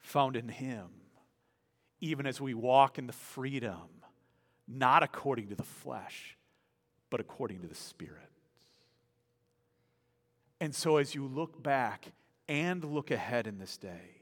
Found 0.00 0.36
in 0.36 0.48
Him, 0.48 0.88
even 2.00 2.26
as 2.26 2.40
we 2.40 2.54
walk 2.54 2.98
in 2.98 3.06
the 3.06 3.12
freedom, 3.12 4.02
not 4.66 5.02
according 5.02 5.48
to 5.48 5.54
the 5.54 5.62
flesh, 5.62 6.36
but 7.10 7.20
according 7.20 7.60
to 7.60 7.68
the 7.68 7.74
Spirit. 7.74 8.30
And 10.60 10.74
so, 10.74 10.98
as 10.98 11.14
you 11.14 11.26
look 11.26 11.62
back 11.62 12.12
and 12.48 12.84
look 12.84 13.10
ahead 13.10 13.46
in 13.46 13.58
this 13.58 13.76
day, 13.76 14.20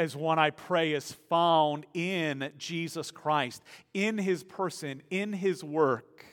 as 0.00 0.16
one 0.16 0.38
I 0.38 0.48
pray 0.48 0.92
is 0.92 1.12
found 1.28 1.84
in 1.92 2.50
Jesus 2.56 3.10
Christ, 3.10 3.62
in 3.92 4.16
his 4.16 4.42
person, 4.42 5.02
in 5.10 5.34
his 5.34 5.62
work, 5.62 6.24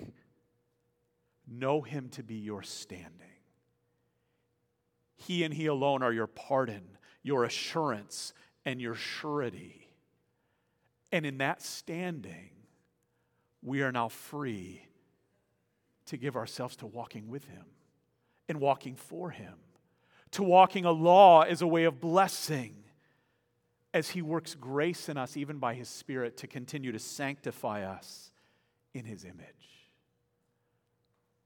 know 1.45 1.81
him 1.81 2.07
to 2.11 2.23
be 2.23 2.35
your 2.35 2.63
standing. 2.63 3.11
He 5.17 5.43
and 5.43 5.53
he 5.53 5.65
alone 5.65 6.01
are 6.01 6.13
your 6.13 6.27
pardon, 6.27 6.96
your 7.27 7.43
assurance, 7.43 8.33
and 8.65 8.81
your 8.81 8.95
surety. 8.95 9.87
And 11.11 11.25
in 11.25 11.37
that 11.37 11.61
standing, 11.61 12.49
we 13.61 13.81
are 13.81 13.91
now 13.91 14.09
free 14.09 14.81
to 16.07 16.17
give 16.17 16.35
ourselves 16.35 16.75
to 16.77 16.85
walking 16.85 17.27
with 17.27 17.45
him 17.45 17.65
and 18.49 18.59
walking 18.59 18.95
for 18.95 19.29
him, 19.29 19.55
to 20.31 20.43
walking 20.43 20.85
a 20.85 20.91
law 20.91 21.41
as 21.41 21.61
a 21.61 21.67
way 21.67 21.83
of 21.83 21.99
blessing 21.99 22.83
as 23.93 24.09
He 24.09 24.21
works 24.21 24.55
grace 24.55 25.09
in 25.09 25.17
us, 25.17 25.35
even 25.35 25.57
by 25.57 25.73
His 25.73 25.89
Spirit, 25.89 26.37
to 26.37 26.47
continue 26.47 26.91
to 26.91 26.99
sanctify 26.99 27.83
us 27.83 28.31
in 28.93 29.05
His 29.05 29.23
image. 29.23 29.89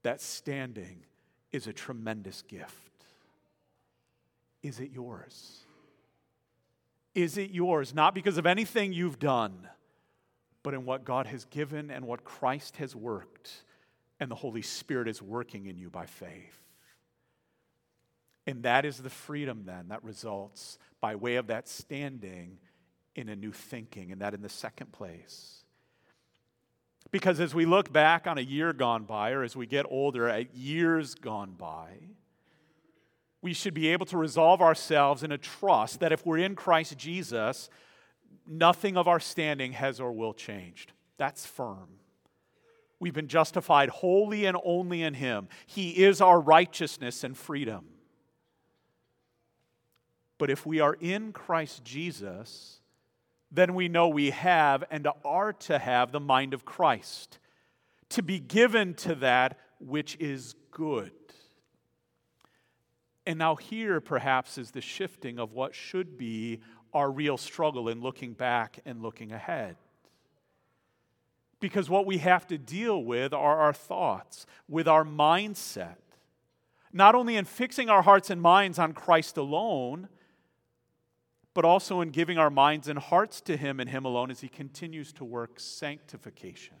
That 0.02 0.20
standing 0.20 1.04
is 1.50 1.66
a 1.66 1.72
tremendous 1.72 2.42
gift. 2.42 3.06
Is 4.62 4.80
it 4.80 4.90
yours? 4.90 5.60
Is 7.14 7.36
it 7.36 7.50
yours? 7.50 7.94
Not 7.94 8.14
because 8.14 8.38
of 8.38 8.46
anything 8.46 8.92
you've 8.92 9.18
done, 9.18 9.68
but 10.62 10.74
in 10.74 10.84
what 10.84 11.04
God 11.04 11.26
has 11.26 11.44
given 11.46 11.90
and 11.90 12.06
what 12.06 12.24
Christ 12.24 12.76
has 12.76 12.96
worked, 12.96 13.64
and 14.20 14.30
the 14.30 14.36
Holy 14.36 14.62
Spirit 14.62 15.08
is 15.08 15.20
working 15.20 15.66
in 15.66 15.76
you 15.76 15.90
by 15.90 16.06
faith. 16.06 16.58
And 18.46 18.62
that 18.62 18.84
is 18.84 18.98
the 18.98 19.10
freedom 19.10 19.62
then 19.66 19.88
that 19.88 20.02
results 20.02 20.78
by 21.00 21.16
way 21.16 21.36
of 21.36 21.48
that 21.48 21.68
standing 21.68 22.58
in 23.14 23.28
a 23.28 23.36
new 23.36 23.52
thinking, 23.52 24.10
and 24.10 24.20
that 24.22 24.32
in 24.34 24.40
the 24.40 24.48
second 24.48 24.90
place. 24.92 25.64
Because 27.10 27.40
as 27.40 27.54
we 27.54 27.66
look 27.66 27.92
back 27.92 28.26
on 28.26 28.38
a 28.38 28.42
year 28.42 28.72
gone 28.72 29.04
by, 29.04 29.32
or 29.32 29.42
as 29.42 29.54
we 29.54 29.66
get 29.66 29.84
older, 29.90 30.28
at 30.28 30.54
years 30.54 31.14
gone 31.14 31.52
by, 31.52 31.88
we 33.42 33.52
should 33.52 33.74
be 33.74 33.88
able 33.88 34.06
to 34.06 34.16
resolve 34.16 34.62
ourselves 34.62 35.24
in 35.24 35.32
a 35.32 35.38
trust 35.38 36.00
that 36.00 36.12
if 36.12 36.24
we're 36.24 36.38
in 36.38 36.54
Christ 36.54 36.96
Jesus, 36.96 37.68
nothing 38.46 38.96
of 38.96 39.08
our 39.08 39.20
standing 39.20 39.72
has 39.72 40.00
or 40.00 40.12
will 40.12 40.32
change. 40.32 40.88
That's 41.18 41.44
firm. 41.44 41.88
We've 43.00 43.12
been 43.12 43.26
justified 43.26 43.88
wholly 43.88 44.46
and 44.46 44.56
only 44.64 45.02
in 45.02 45.14
Him. 45.14 45.48
He 45.66 45.90
is 45.90 46.20
our 46.20 46.40
righteousness 46.40 47.24
and 47.24 47.36
freedom. 47.36 47.86
But 50.38 50.50
if 50.50 50.64
we 50.64 50.78
are 50.78 50.94
in 50.94 51.32
Christ 51.32 51.84
Jesus, 51.84 52.80
then 53.50 53.74
we 53.74 53.88
know 53.88 54.08
we 54.08 54.30
have 54.30 54.84
and 54.88 55.08
are 55.24 55.52
to 55.52 55.78
have 55.78 56.12
the 56.12 56.20
mind 56.20 56.54
of 56.54 56.64
Christ, 56.64 57.40
to 58.10 58.22
be 58.22 58.38
given 58.38 58.94
to 58.94 59.16
that 59.16 59.58
which 59.80 60.16
is 60.20 60.54
good. 60.70 61.10
And 63.26 63.38
now, 63.38 63.54
here 63.54 64.00
perhaps 64.00 64.58
is 64.58 64.72
the 64.72 64.80
shifting 64.80 65.38
of 65.38 65.52
what 65.52 65.74
should 65.74 66.18
be 66.18 66.60
our 66.92 67.10
real 67.10 67.36
struggle 67.36 67.88
in 67.88 68.00
looking 68.00 68.32
back 68.32 68.80
and 68.84 69.00
looking 69.00 69.32
ahead. 69.32 69.76
Because 71.60 71.88
what 71.88 72.06
we 72.06 72.18
have 72.18 72.46
to 72.48 72.58
deal 72.58 73.02
with 73.02 73.32
are 73.32 73.60
our 73.60 73.72
thoughts, 73.72 74.46
with 74.68 74.88
our 74.88 75.04
mindset. 75.04 75.96
Not 76.92 77.14
only 77.14 77.36
in 77.36 77.44
fixing 77.44 77.88
our 77.88 78.02
hearts 78.02 78.28
and 78.28 78.42
minds 78.42 78.78
on 78.78 78.92
Christ 78.92 79.36
alone, 79.36 80.08
but 81.54 81.64
also 81.64 82.00
in 82.00 82.10
giving 82.10 82.38
our 82.38 82.50
minds 82.50 82.88
and 82.88 82.98
hearts 82.98 83.40
to 83.42 83.56
Him 83.56 83.78
and 83.78 83.88
Him 83.88 84.04
alone 84.04 84.30
as 84.30 84.40
He 84.40 84.48
continues 84.48 85.12
to 85.14 85.24
work 85.24 85.60
sanctification. 85.60 86.74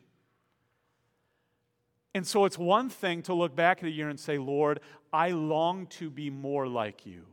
And 2.14 2.26
so 2.26 2.44
it's 2.44 2.58
one 2.58 2.88
thing 2.88 3.22
to 3.22 3.34
look 3.34 3.56
back 3.56 3.78
at 3.78 3.84
a 3.84 3.90
year 3.90 4.08
and 4.08 4.20
say, 4.20 4.38
Lord, 4.38 4.80
I 5.12 5.30
long 5.30 5.86
to 5.98 6.10
be 6.10 6.30
more 6.30 6.66
like 6.66 7.06
you. 7.06 7.24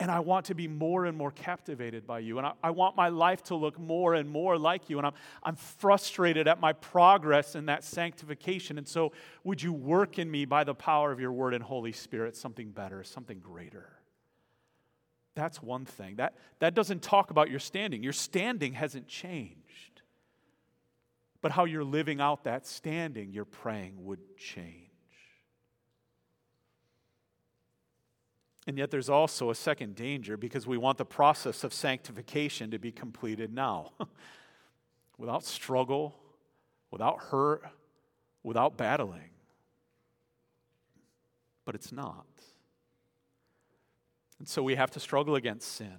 And 0.00 0.12
I 0.12 0.20
want 0.20 0.46
to 0.46 0.54
be 0.54 0.68
more 0.68 1.06
and 1.06 1.18
more 1.18 1.32
captivated 1.32 2.06
by 2.06 2.20
you. 2.20 2.38
And 2.38 2.46
I, 2.46 2.52
I, 2.62 2.70
want 2.70 2.94
my 2.94 3.08
life 3.08 3.42
to 3.44 3.56
look 3.56 3.80
more 3.80 4.14
and 4.14 4.30
more 4.30 4.56
like 4.56 4.88
you. 4.88 4.98
And 4.98 5.06
I'm, 5.08 5.14
I'm 5.42 5.56
frustrated 5.56 6.46
at 6.46 6.60
my 6.60 6.72
progress 6.72 7.56
in 7.56 7.66
that 7.66 7.82
sanctification. 7.82 8.78
And 8.78 8.86
so, 8.86 9.12
would 9.42 9.60
you 9.60 9.72
work 9.72 10.20
in 10.20 10.30
me 10.30 10.44
by 10.44 10.62
the 10.62 10.74
power 10.74 11.10
of 11.10 11.18
your 11.18 11.32
word 11.32 11.52
and 11.52 11.64
Holy 11.64 11.90
Spirit 11.90 12.36
something 12.36 12.70
better, 12.70 13.02
something 13.02 13.40
greater? 13.40 13.90
That's 15.34 15.60
one 15.60 15.84
thing. 15.84 16.16
That, 16.16 16.34
that 16.60 16.74
doesn't 16.74 17.02
talk 17.02 17.30
about 17.30 17.50
your 17.50 17.60
standing. 17.60 18.00
Your 18.00 18.12
standing 18.12 18.74
hasn't 18.74 19.08
changed. 19.08 19.97
But 21.40 21.52
how 21.52 21.64
you're 21.64 21.84
living 21.84 22.20
out 22.20 22.44
that 22.44 22.66
standing, 22.66 23.32
you're 23.32 23.44
praying 23.44 24.04
would 24.04 24.36
change. 24.36 24.88
And 28.66 28.76
yet, 28.76 28.90
there's 28.90 29.08
also 29.08 29.48
a 29.48 29.54
second 29.54 29.94
danger 29.94 30.36
because 30.36 30.66
we 30.66 30.76
want 30.76 30.98
the 30.98 31.04
process 31.04 31.64
of 31.64 31.72
sanctification 31.72 32.70
to 32.72 32.78
be 32.78 32.92
completed 32.92 33.52
now 33.52 33.92
without 35.18 35.42
struggle, 35.42 36.14
without 36.90 37.18
hurt, 37.18 37.62
without 38.42 38.76
battling. 38.76 39.30
But 41.64 41.74
it's 41.74 41.92
not. 41.92 42.26
And 44.38 44.46
so 44.46 44.62
we 44.62 44.74
have 44.74 44.90
to 44.92 45.00
struggle 45.00 45.34
against 45.34 45.72
sin. 45.72 45.96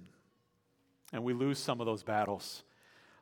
And 1.12 1.24
we 1.24 1.32
lose 1.32 1.58
some 1.58 1.80
of 1.80 1.86
those 1.86 2.02
battles, 2.02 2.62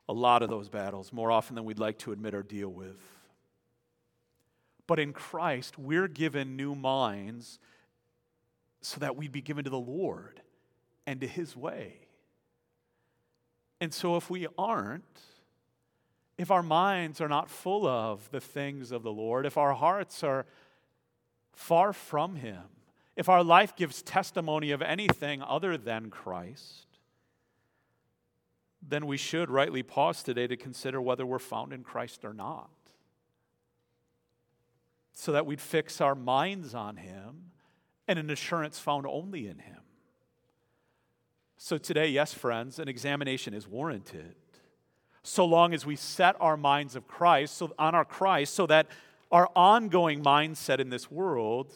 a 0.08 0.12
lot 0.12 0.42
of 0.42 0.48
those 0.48 0.68
battles, 0.68 1.12
more 1.12 1.30
often 1.30 1.54
than 1.54 1.64
we'd 1.64 1.78
like 1.78 1.98
to 1.98 2.12
admit 2.12 2.34
or 2.34 2.42
deal 2.42 2.68
with. 2.68 3.00
But 4.86 4.98
in 4.98 5.12
Christ, 5.12 5.78
we're 5.78 6.08
given 6.08 6.56
new 6.56 6.74
minds 6.74 7.58
so 8.80 8.98
that 9.00 9.16
we'd 9.16 9.32
be 9.32 9.42
given 9.42 9.64
to 9.64 9.70
the 9.70 9.78
Lord 9.78 10.40
and 11.06 11.20
to 11.20 11.26
His 11.26 11.54
way. 11.54 12.00
And 13.80 13.92
so 13.92 14.16
if 14.16 14.30
we 14.30 14.46
aren't, 14.56 15.20
if 16.38 16.50
our 16.50 16.62
minds 16.62 17.20
are 17.20 17.28
not 17.28 17.50
full 17.50 17.86
of 17.86 18.30
the 18.30 18.40
things 18.40 18.92
of 18.92 19.02
the 19.02 19.12
Lord, 19.12 19.44
if 19.44 19.58
our 19.58 19.74
hearts 19.74 20.24
are 20.24 20.46
far 21.52 21.92
from 21.92 22.36
Him, 22.36 22.62
if 23.14 23.28
our 23.28 23.44
life 23.44 23.76
gives 23.76 24.00
testimony 24.00 24.70
of 24.70 24.80
anything 24.80 25.42
other 25.42 25.76
than 25.76 26.08
Christ, 26.08 26.86
then 28.86 29.06
we 29.06 29.16
should 29.16 29.50
rightly 29.50 29.82
pause 29.82 30.22
today 30.22 30.46
to 30.46 30.56
consider 30.56 31.00
whether 31.00 31.26
we're 31.26 31.38
found 31.38 31.72
in 31.72 31.82
Christ 31.82 32.24
or 32.24 32.32
not. 32.32 32.70
So 35.12 35.32
that 35.32 35.46
we'd 35.46 35.60
fix 35.60 36.00
our 36.00 36.14
minds 36.14 36.74
on 36.74 36.96
Him 36.96 37.50
and 38.06 38.18
an 38.18 38.30
assurance 38.30 38.78
found 38.78 39.06
only 39.06 39.48
in 39.48 39.58
Him. 39.58 39.80
So 41.56 41.76
today, 41.76 42.08
yes, 42.08 42.32
friends, 42.32 42.78
an 42.78 42.88
examination 42.88 43.52
is 43.52 43.66
warranted. 43.66 44.36
So 45.24 45.44
long 45.44 45.74
as 45.74 45.84
we 45.84 45.96
set 45.96 46.36
our 46.40 46.56
minds 46.56 46.94
of 46.94 47.08
Christ, 47.08 47.56
so 47.56 47.74
on 47.78 47.96
our 47.96 48.04
Christ, 48.04 48.54
so 48.54 48.66
that 48.66 48.86
our 49.32 49.50
ongoing 49.56 50.22
mindset 50.22 50.78
in 50.78 50.88
this 50.88 51.10
world 51.10 51.74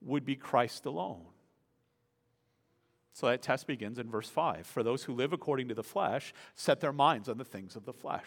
would 0.00 0.24
be 0.24 0.36
Christ 0.36 0.86
alone. 0.86 1.26
So 3.12 3.26
that 3.26 3.42
test 3.42 3.66
begins 3.66 3.98
in 3.98 4.08
verse 4.08 4.28
5. 4.28 4.66
For 4.66 4.82
those 4.82 5.04
who 5.04 5.14
live 5.14 5.32
according 5.32 5.68
to 5.68 5.74
the 5.74 5.82
flesh, 5.82 6.32
set 6.54 6.80
their 6.80 6.92
minds 6.92 7.28
on 7.28 7.38
the 7.38 7.44
things 7.44 7.76
of 7.76 7.84
the 7.84 7.92
flesh. 7.92 8.26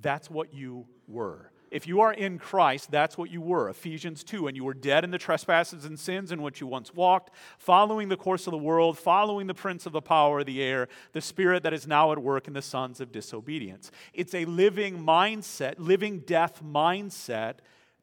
That's 0.00 0.30
what 0.30 0.54
you 0.54 0.86
were. 1.06 1.50
if 1.72 1.86
you 1.86 2.02
are 2.02 2.12
in 2.12 2.38
Christ, 2.38 2.90
that's 2.90 3.16
what 3.16 3.30
you 3.30 3.40
were. 3.40 3.70
Ephesians 3.70 4.22
2. 4.22 4.46
And 4.46 4.56
you 4.56 4.62
were 4.62 4.74
dead 4.74 5.04
in 5.04 5.10
the 5.10 5.18
trespasses 5.18 5.86
and 5.86 5.98
sins 5.98 6.30
in 6.30 6.42
which 6.42 6.60
you 6.60 6.66
once 6.66 6.94
walked, 6.94 7.34
following 7.56 8.10
the 8.10 8.16
course 8.16 8.46
of 8.46 8.50
the 8.50 8.58
world, 8.58 8.98
following 8.98 9.46
the 9.46 9.54
prince 9.54 9.86
of 9.86 9.92
the 9.92 10.02
power 10.02 10.40
of 10.40 10.46
the 10.46 10.62
air, 10.62 10.88
the 11.12 11.22
spirit 11.22 11.62
that 11.62 11.72
is 11.72 11.86
now 11.86 12.12
at 12.12 12.18
work 12.18 12.46
in 12.46 12.52
the 12.52 12.62
sons 12.62 13.00
of 13.00 13.10
disobedience. 13.10 13.90
It's 14.12 14.34
a 14.34 14.44
living 14.44 15.02
mindset, 15.02 15.76
living 15.78 16.20
death 16.20 16.62
mindset 16.62 17.54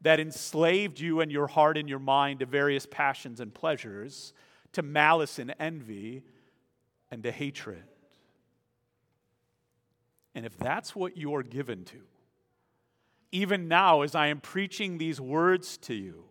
that 0.01 0.19
enslaved 0.19 0.99
you 0.99 1.21
and 1.21 1.31
your 1.31 1.47
heart 1.47 1.77
and 1.77 1.87
your 1.87 1.99
mind 1.99 2.39
to 2.39 2.47
various 2.47 2.87
passions 2.89 3.39
and 3.39 3.53
pleasures, 3.53 4.33
to 4.73 4.81
malice 4.81 5.39
and 5.39 5.53
envy, 5.59 6.23
and 7.11 7.23
to 7.23 7.31
hatred. 7.31 7.83
And 10.35 10.45
if 10.45 10.57
that's 10.57 10.95
what 10.95 11.17
you're 11.17 11.43
given 11.43 11.85
to, 11.85 12.01
even 13.31 13.67
now 13.67 14.01
as 14.01 14.15
I 14.15 14.27
am 14.27 14.39
preaching 14.39 14.97
these 14.97 15.19
words 15.19 15.77
to 15.79 15.93
you, 15.93 16.23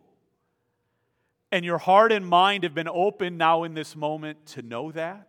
and 1.51 1.65
your 1.65 1.77
heart 1.77 2.11
and 2.11 2.25
mind 2.25 2.63
have 2.63 2.73
been 2.73 2.87
opened 2.87 3.37
now 3.37 3.63
in 3.63 3.73
this 3.73 3.95
moment 3.95 4.45
to 4.47 4.61
know 4.61 4.91
that, 4.91 5.27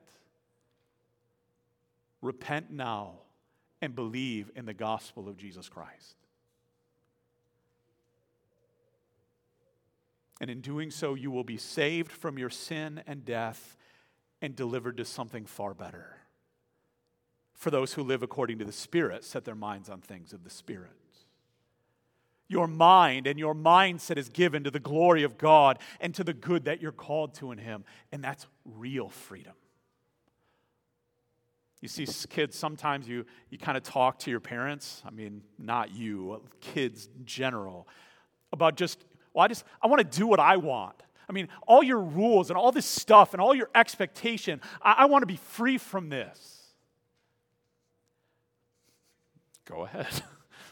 repent 2.21 2.71
now 2.71 3.15
and 3.81 3.95
believe 3.95 4.51
in 4.55 4.67
the 4.67 4.75
gospel 4.75 5.29
of 5.29 5.37
Jesus 5.37 5.69
Christ. 5.69 6.17
And 10.41 10.51
in 10.51 10.61
doing 10.61 10.91
so, 10.91 11.15
you 11.15 11.31
will 11.31 11.45
be 11.45 11.59
saved 11.59 12.11
from 12.11 12.39
your 12.39 12.51
sin 12.51 13.03
and 13.07 13.25
death 13.25 13.77
and 14.41 14.57
delivered 14.57 14.97
to 14.97 15.05
something 15.05 15.45
far 15.45 15.75
better. 15.75 16.17
For 17.53 17.71
those 17.71 17.93
who 17.93 18.03
live 18.03 18.23
according 18.23 18.59
to 18.61 18.65
the 18.65 18.73
Spirit, 18.73 19.23
set 19.23 19.45
their 19.45 19.55
minds 19.55 19.91
on 19.91 20.01
things 20.01 20.33
of 20.33 20.45
the 20.45 20.51
Spirit. 20.51 20.93
Your 22.49 22.67
mind 22.67 23.27
and 23.27 23.39
your 23.39 23.55
mindset 23.55 24.17
is 24.17 24.29
given 24.29 24.65
to 24.65 24.71
the 24.71 24.81
glory 24.81 25.23
of 25.23 25.39
God 25.39 25.79
and 26.01 26.15
to 26.15 26.25
the 26.25 26.33
good 26.33 26.65
that 26.65 26.81
you're 26.81 26.91
called 26.91 27.35
to 27.35 27.53
in 27.53 27.59
Him. 27.59 27.85
And 28.11 28.25
that's 28.25 28.47
real 28.65 29.09
freedom. 29.09 29.53
You 31.81 31.89
see, 31.89 32.07
kids, 32.29 32.59
sometimes 32.59 33.09
you, 33.09 33.25
you 33.51 33.59
kind 33.59 33.77
of 33.77 33.83
talk 33.85 34.19
to 34.21 34.31
your 34.31 34.41
parents, 34.41 35.03
I 35.07 35.11
mean, 35.11 35.43
not 35.59 35.95
you, 35.95 36.43
kids 36.61 37.09
in 37.17 37.25
general, 37.25 37.89
about 38.53 38.77
just, 38.77 39.05
well, 39.41 39.47
I 39.47 39.49
just, 39.49 39.65
I 39.81 39.87
want 39.87 40.01
to 40.01 40.19
do 40.19 40.27
what 40.27 40.39
I 40.39 40.59
want. 40.59 41.03
I 41.27 41.33
mean, 41.33 41.49
all 41.67 41.83
your 41.83 42.01
rules 42.01 42.51
and 42.51 42.59
all 42.59 42.73
this 42.73 42.85
stuff 42.85 43.33
and 43.33 43.41
all 43.41 43.55
your 43.55 43.71
expectation, 43.75 44.61
I, 44.83 44.97
I 44.99 45.05
want 45.07 45.23
to 45.23 45.27
be 45.27 45.37
free 45.37 45.79
from 45.79 46.11
this. 46.11 46.75
Go 49.65 49.85
ahead. 49.85 50.09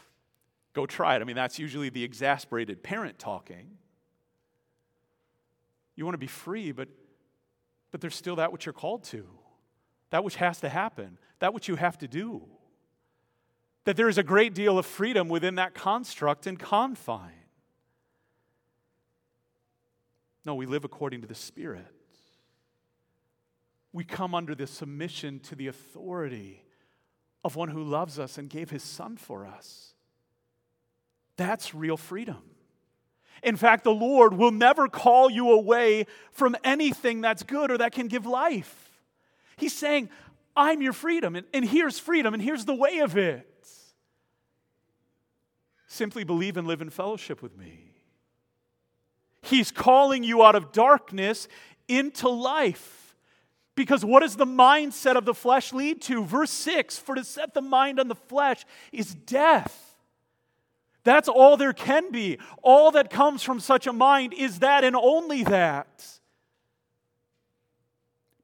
Go 0.73 0.85
try 0.85 1.15
it. 1.15 1.21
I 1.21 1.23
mean, 1.23 1.35
that's 1.35 1.57
usually 1.57 1.89
the 1.89 2.03
exasperated 2.03 2.83
parent 2.83 3.17
talking. 3.17 3.71
You 5.95 6.05
want 6.05 6.13
to 6.13 6.19
be 6.19 6.27
free, 6.27 6.71
but, 6.71 6.89
but 7.89 8.01
there's 8.01 8.15
still 8.15 8.35
that 8.35 8.51
which 8.51 8.67
you're 8.67 8.73
called 8.73 9.03
to, 9.05 9.25
that 10.11 10.23
which 10.23 10.35
has 10.35 10.59
to 10.59 10.69
happen, 10.69 11.17
that 11.39 11.55
which 11.55 11.67
you 11.67 11.75
have 11.75 11.97
to 11.97 12.07
do. 12.07 12.43
That 13.85 13.97
there 13.97 14.09
is 14.09 14.19
a 14.19 14.23
great 14.23 14.53
deal 14.53 14.77
of 14.77 14.85
freedom 14.85 15.27
within 15.27 15.55
that 15.55 15.73
construct 15.73 16.45
and 16.45 16.59
confine. 16.59 17.38
No, 20.49 20.55
we 20.55 20.65
live 20.65 20.83
according 20.83 21.21
to 21.21 21.27
the 21.27 21.35
Spirit. 21.35 21.85
We 23.93 24.03
come 24.03 24.33
under 24.33 24.55
the 24.55 24.65
submission 24.65 25.39
to 25.41 25.53
the 25.53 25.67
authority 25.67 26.63
of 27.43 27.55
one 27.55 27.69
who 27.69 27.83
loves 27.83 28.17
us 28.17 28.39
and 28.39 28.49
gave 28.49 28.71
his 28.71 28.81
son 28.81 29.15
for 29.15 29.45
us. 29.45 29.93
That's 31.37 31.75
real 31.75 31.97
freedom. 31.97 32.41
In 33.43 33.57
fact, 33.57 33.83
the 33.83 33.93
Lord 33.93 34.33
will 34.33 34.49
never 34.49 34.87
call 34.87 35.29
you 35.29 35.51
away 35.51 36.07
from 36.31 36.55
anything 36.63 37.21
that's 37.21 37.43
good 37.43 37.69
or 37.69 37.77
that 37.77 37.91
can 37.91 38.07
give 38.07 38.25
life. 38.25 38.89
He's 39.55 39.77
saying, 39.77 40.09
I'm 40.55 40.81
your 40.81 40.93
freedom, 40.93 41.35
and, 41.35 41.45
and 41.53 41.63
here's 41.63 41.99
freedom, 41.99 42.33
and 42.33 42.41
here's 42.41 42.65
the 42.65 42.73
way 42.73 43.01
of 43.01 43.15
it. 43.15 43.45
Simply 45.85 46.23
believe 46.23 46.57
and 46.57 46.65
live 46.65 46.81
in 46.81 46.89
fellowship 46.89 47.43
with 47.43 47.55
me. 47.55 47.88
He's 49.41 49.71
calling 49.71 50.23
you 50.23 50.43
out 50.43 50.55
of 50.55 50.71
darkness 50.71 51.47
into 51.87 52.29
life. 52.29 53.15
Because 53.75 54.03
what 54.03 54.21
does 54.21 54.35
the 54.35 54.45
mindset 54.45 55.15
of 55.15 55.25
the 55.25 55.33
flesh 55.33 55.71
lead 55.71 56.01
to? 56.03 56.23
Verse 56.23 56.51
6 56.51 56.97
For 56.97 57.15
to 57.15 57.23
set 57.23 57.53
the 57.53 57.61
mind 57.61 57.99
on 57.99 58.07
the 58.07 58.15
flesh 58.15 58.65
is 58.91 59.15
death 59.15 59.89
that's 61.03 61.27
all 61.27 61.57
there 61.57 61.73
can 61.73 62.11
be. 62.11 62.37
All 62.61 62.91
that 62.91 63.09
comes 63.09 63.41
from 63.41 63.59
such 63.59 63.87
a 63.87 63.93
mind 63.93 64.33
is 64.33 64.59
that 64.59 64.83
and 64.83 64.95
only 64.95 65.43
that. 65.43 66.19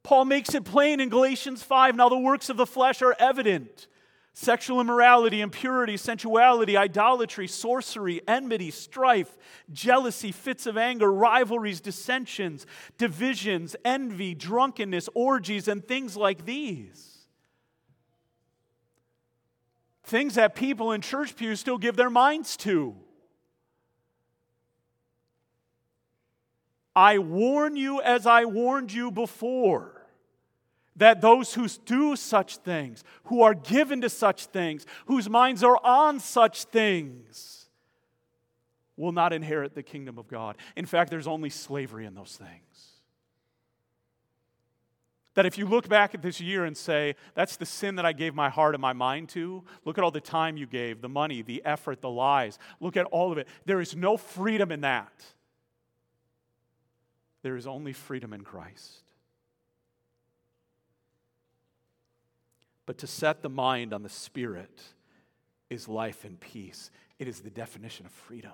Paul 0.03 0.25
makes 0.25 0.53
it 0.53 0.65
plain 0.65 0.99
in 0.99 1.09
Galatians 1.09 1.63
5 1.63 1.95
now 1.95 2.09
the 2.09 2.17
works 2.17 2.49
of 2.49 2.57
the 2.57 2.65
flesh 2.65 3.01
are 3.01 3.15
evident 3.19 3.87
sexual 4.37 4.81
immorality, 4.81 5.39
impurity, 5.39 5.95
sensuality, 5.95 6.75
idolatry, 6.75 7.47
sorcery, 7.47 8.21
enmity, 8.27 8.69
strife, 8.69 9.37
jealousy, 9.71 10.33
fits 10.33 10.67
of 10.67 10.77
anger, 10.77 11.11
rivalries, 11.11 11.79
dissensions, 11.79 12.65
divisions, 12.97 13.77
envy, 13.85 14.35
drunkenness, 14.35 15.07
orgies, 15.15 15.69
and 15.69 15.87
things 15.87 16.17
like 16.17 16.45
these. 16.45 17.25
Things 20.03 20.35
that 20.35 20.53
people 20.53 20.91
in 20.91 20.99
church 20.99 21.37
pews 21.37 21.61
still 21.61 21.77
give 21.77 21.95
their 21.95 22.09
minds 22.09 22.57
to. 22.57 22.93
I 26.93 27.19
warn 27.19 27.77
you 27.77 28.01
as 28.01 28.27
I 28.27 28.43
warned 28.43 28.91
you 28.91 29.11
before 29.11 29.94
that 30.95 31.21
those 31.21 31.53
who 31.53 31.67
do 31.85 32.15
such 32.15 32.57
things, 32.57 33.03
who 33.25 33.41
are 33.41 33.53
given 33.53 34.01
to 34.01 34.09
such 34.09 34.45
things, 34.45 34.85
whose 35.07 35.29
minds 35.29 35.63
are 35.63 35.79
on 35.83 36.19
such 36.19 36.65
things, 36.65 37.69
will 38.97 39.11
not 39.11 39.33
inherit 39.33 39.75
the 39.75 39.83
kingdom 39.83 40.17
of 40.17 40.27
God. 40.27 40.55
In 40.75 40.85
fact, 40.85 41.09
there's 41.09 41.27
only 41.27 41.49
slavery 41.49 42.05
in 42.05 42.15
those 42.15 42.37
things. 42.37 42.91
That 45.33 45.45
if 45.45 45.57
you 45.57 45.65
look 45.65 45.89
back 45.89 46.15
at 46.15 46.21
this 46.21 46.39
year 46.39 46.63
and 46.63 46.77
say, 46.77 47.15
that's 47.33 47.57
the 47.57 47.65
sin 47.65 47.95
that 47.95 48.05
I 48.05 48.13
gave 48.13 48.33
my 48.33 48.47
heart 48.47 48.73
and 48.73 48.81
my 48.81 48.93
mind 48.93 49.27
to, 49.29 49.65
look 49.83 49.97
at 49.97 50.03
all 50.03 50.11
the 50.11 50.21
time 50.21 50.55
you 50.55 50.65
gave, 50.65 51.01
the 51.01 51.09
money, 51.09 51.41
the 51.41 51.61
effort, 51.65 51.99
the 51.99 52.09
lies, 52.09 52.57
look 52.79 52.95
at 52.95 53.05
all 53.07 53.33
of 53.33 53.37
it. 53.37 53.49
There 53.65 53.81
is 53.81 53.97
no 53.97 54.15
freedom 54.15 54.71
in 54.71 54.81
that. 54.81 55.25
There 57.41 57.57
is 57.57 57.67
only 57.67 57.91
freedom 57.91 58.31
in 58.31 58.45
Christ. 58.45 59.04
But 62.85 62.97
to 62.99 63.07
set 63.07 63.41
the 63.41 63.49
mind 63.49 63.93
on 63.93 64.03
the 64.03 64.09
Spirit 64.09 64.81
is 65.69 65.87
life 65.87 66.23
and 66.23 66.39
peace. 66.39 66.91
It 67.17 67.27
is 67.27 67.41
the 67.41 67.49
definition 67.49 68.05
of 68.05 68.11
freedom. 68.11 68.51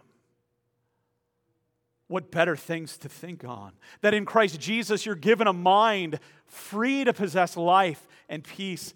What 2.07 2.31
better 2.31 2.55
things 2.55 2.97
to 2.99 3.09
think 3.09 3.45
on? 3.45 3.71
That 4.01 4.13
in 4.13 4.25
Christ 4.25 4.59
Jesus, 4.59 5.05
you're 5.05 5.15
given 5.15 5.47
a 5.47 5.53
mind 5.53 6.19
free 6.45 7.03
to 7.03 7.13
possess 7.13 7.55
life 7.55 8.05
and 8.27 8.43
peace, 8.43 8.93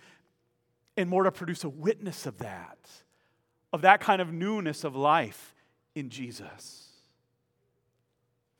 and 0.98 1.10
more 1.10 1.24
to 1.24 1.32
produce 1.32 1.63
a 1.63 1.69
witness 1.69 2.26
of 2.26 2.38
that, 2.39 2.78
of 3.71 3.82
that 3.82 4.02
kind 4.02 4.21
of 4.21 4.34
newness 4.34 4.84
of 4.84 4.95
life 4.95 5.54
in 5.93 6.10
Jesus. 6.10 6.89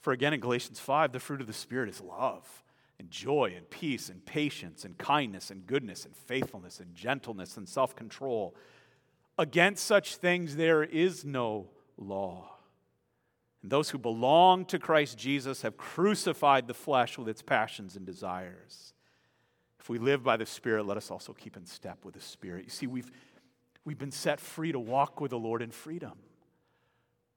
For 0.02 0.14
again, 0.14 0.34
in 0.34 0.40
Galatians 0.40 0.80
5, 0.80 1.12
the 1.12 1.20
fruit 1.20 1.42
of 1.42 1.48
the 1.48 1.54
Spirit 1.54 1.90
is 1.90 2.00
love 2.02 2.64
and 3.00 3.10
joy 3.10 3.54
and 3.56 3.70
peace 3.70 4.10
and 4.10 4.26
patience 4.26 4.86
and 4.86 4.98
kindness 4.98 5.52
and 5.52 5.66
goodness 5.66 6.06
and 6.06 6.16
faithfulness 6.16 6.80
and 6.80 6.96
gentleness 6.96 7.58
and 7.58 7.68
self 7.68 7.96
control. 7.96 8.56
Against 9.38 9.86
such 9.86 10.16
things 10.16 10.56
there 10.56 10.84
is 10.84 11.26
no 11.26 11.68
law. 11.98 12.52
And 13.62 13.72
those 13.72 13.90
who 13.90 13.98
belong 13.98 14.66
to 14.66 14.80
Christ 14.80 15.18
Jesus 15.18 15.64
have 15.64 15.76
crucified 15.76 16.68
the 16.68 16.74
flesh 16.74 17.18
with 17.18 17.28
its 17.28 17.42
passions 17.42 17.96
and 17.96 18.06
desires. 18.06 18.94
If 19.80 19.90
we 19.90 19.98
live 19.98 20.24
by 20.24 20.38
the 20.38 20.46
Spirit, 20.46 20.86
let 20.86 20.98
us 20.98 21.12
also 21.12 21.34
keep 21.34 21.58
in 21.58 21.66
step 21.66 22.06
with 22.06 22.14
the 22.14 22.22
Spirit. 22.22 22.64
You 22.66 22.70
see, 22.70 22.88
we've, 22.88 23.12
we've 23.84 23.98
been 23.98 24.12
set 24.12 24.40
free 24.40 24.72
to 24.72 24.80
walk 24.80 25.20
with 25.20 25.32
the 25.32 25.40
Lord 25.40 25.62
in 25.62 25.72
freedom. 25.72 26.14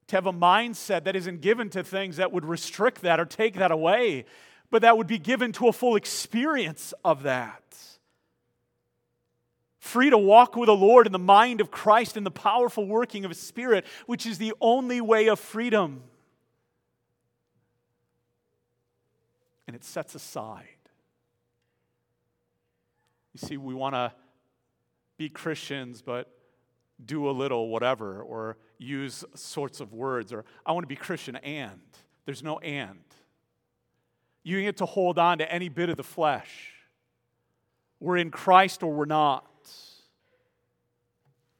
To 0.07 0.17
have 0.17 0.27
a 0.27 0.33
mindset 0.33 1.05
that 1.05 1.17
isn't 1.17 1.41
given 1.41 1.69
to 1.71 1.83
things 1.85 2.17
that 2.17 2.33
would 2.33 2.47
restrict 2.47 3.03
that 3.03 3.21
or 3.21 3.27
take 3.27 3.55
that 3.55 3.71
away, 3.71 4.25
but 4.71 4.83
that 4.83 4.97
would 4.97 5.07
be 5.07 5.19
given 5.19 5.53
to 5.53 5.69
a 5.69 5.73
full 5.73 5.97
experience 5.97 6.95
of 7.05 7.23
that. 7.25 7.63
Free 9.79 10.11
to 10.11 10.19
walk 10.19 10.57
with 10.57 10.67
the 10.67 10.77
Lord 10.77 11.07
in 11.07 11.13
the 11.13 11.19
mind 11.19 11.61
of 11.61 11.71
Christ 11.71 12.17
in 12.17 12.25
the 12.25 12.31
powerful 12.31 12.87
working 12.87 13.25
of 13.25 13.31
His 13.31 13.41
Spirit, 13.41 13.87
which 14.07 14.27
is 14.27 14.39
the 14.39 14.53
only 14.61 15.01
way 15.01 15.29
of 15.29 15.39
freedom. 15.39 16.03
and 19.69 19.77
it 19.77 19.85
sets 19.85 20.15
aside. 20.15 20.65
You 23.35 23.47
see, 23.47 23.57
we 23.59 23.75
want 23.75 23.95
to 23.95 24.13
be 25.19 25.29
Christians, 25.29 26.01
but 26.01 26.33
do 27.05 27.29
a 27.29 27.33
little 27.33 27.69
whatever 27.69 28.23
or 28.23 28.57
use 28.79 29.25
sorts 29.35 29.81
of 29.81 29.93
words 29.93 30.33
or 30.33 30.47
I 30.65 30.73
want 30.73 30.85
to 30.85 30.89
be 30.89 30.97
Christian 30.97 31.37
and. 31.37 31.81
There's 32.25 32.43
no 32.43 32.59
and. 32.61 32.99
You 34.49 34.63
get 34.63 34.79
to 34.79 34.87
hold 34.87 35.19
on 35.19 35.37
to 35.39 35.53
any 35.53 35.69
bit 35.69 35.91
of 35.91 35.99
the 35.99 36.03
flesh. 36.03 36.73
We're 38.01 38.17
in 38.17 38.31
Christ 38.31 38.83
or 38.83 38.91
we're 38.91 39.05
not. 39.05 39.45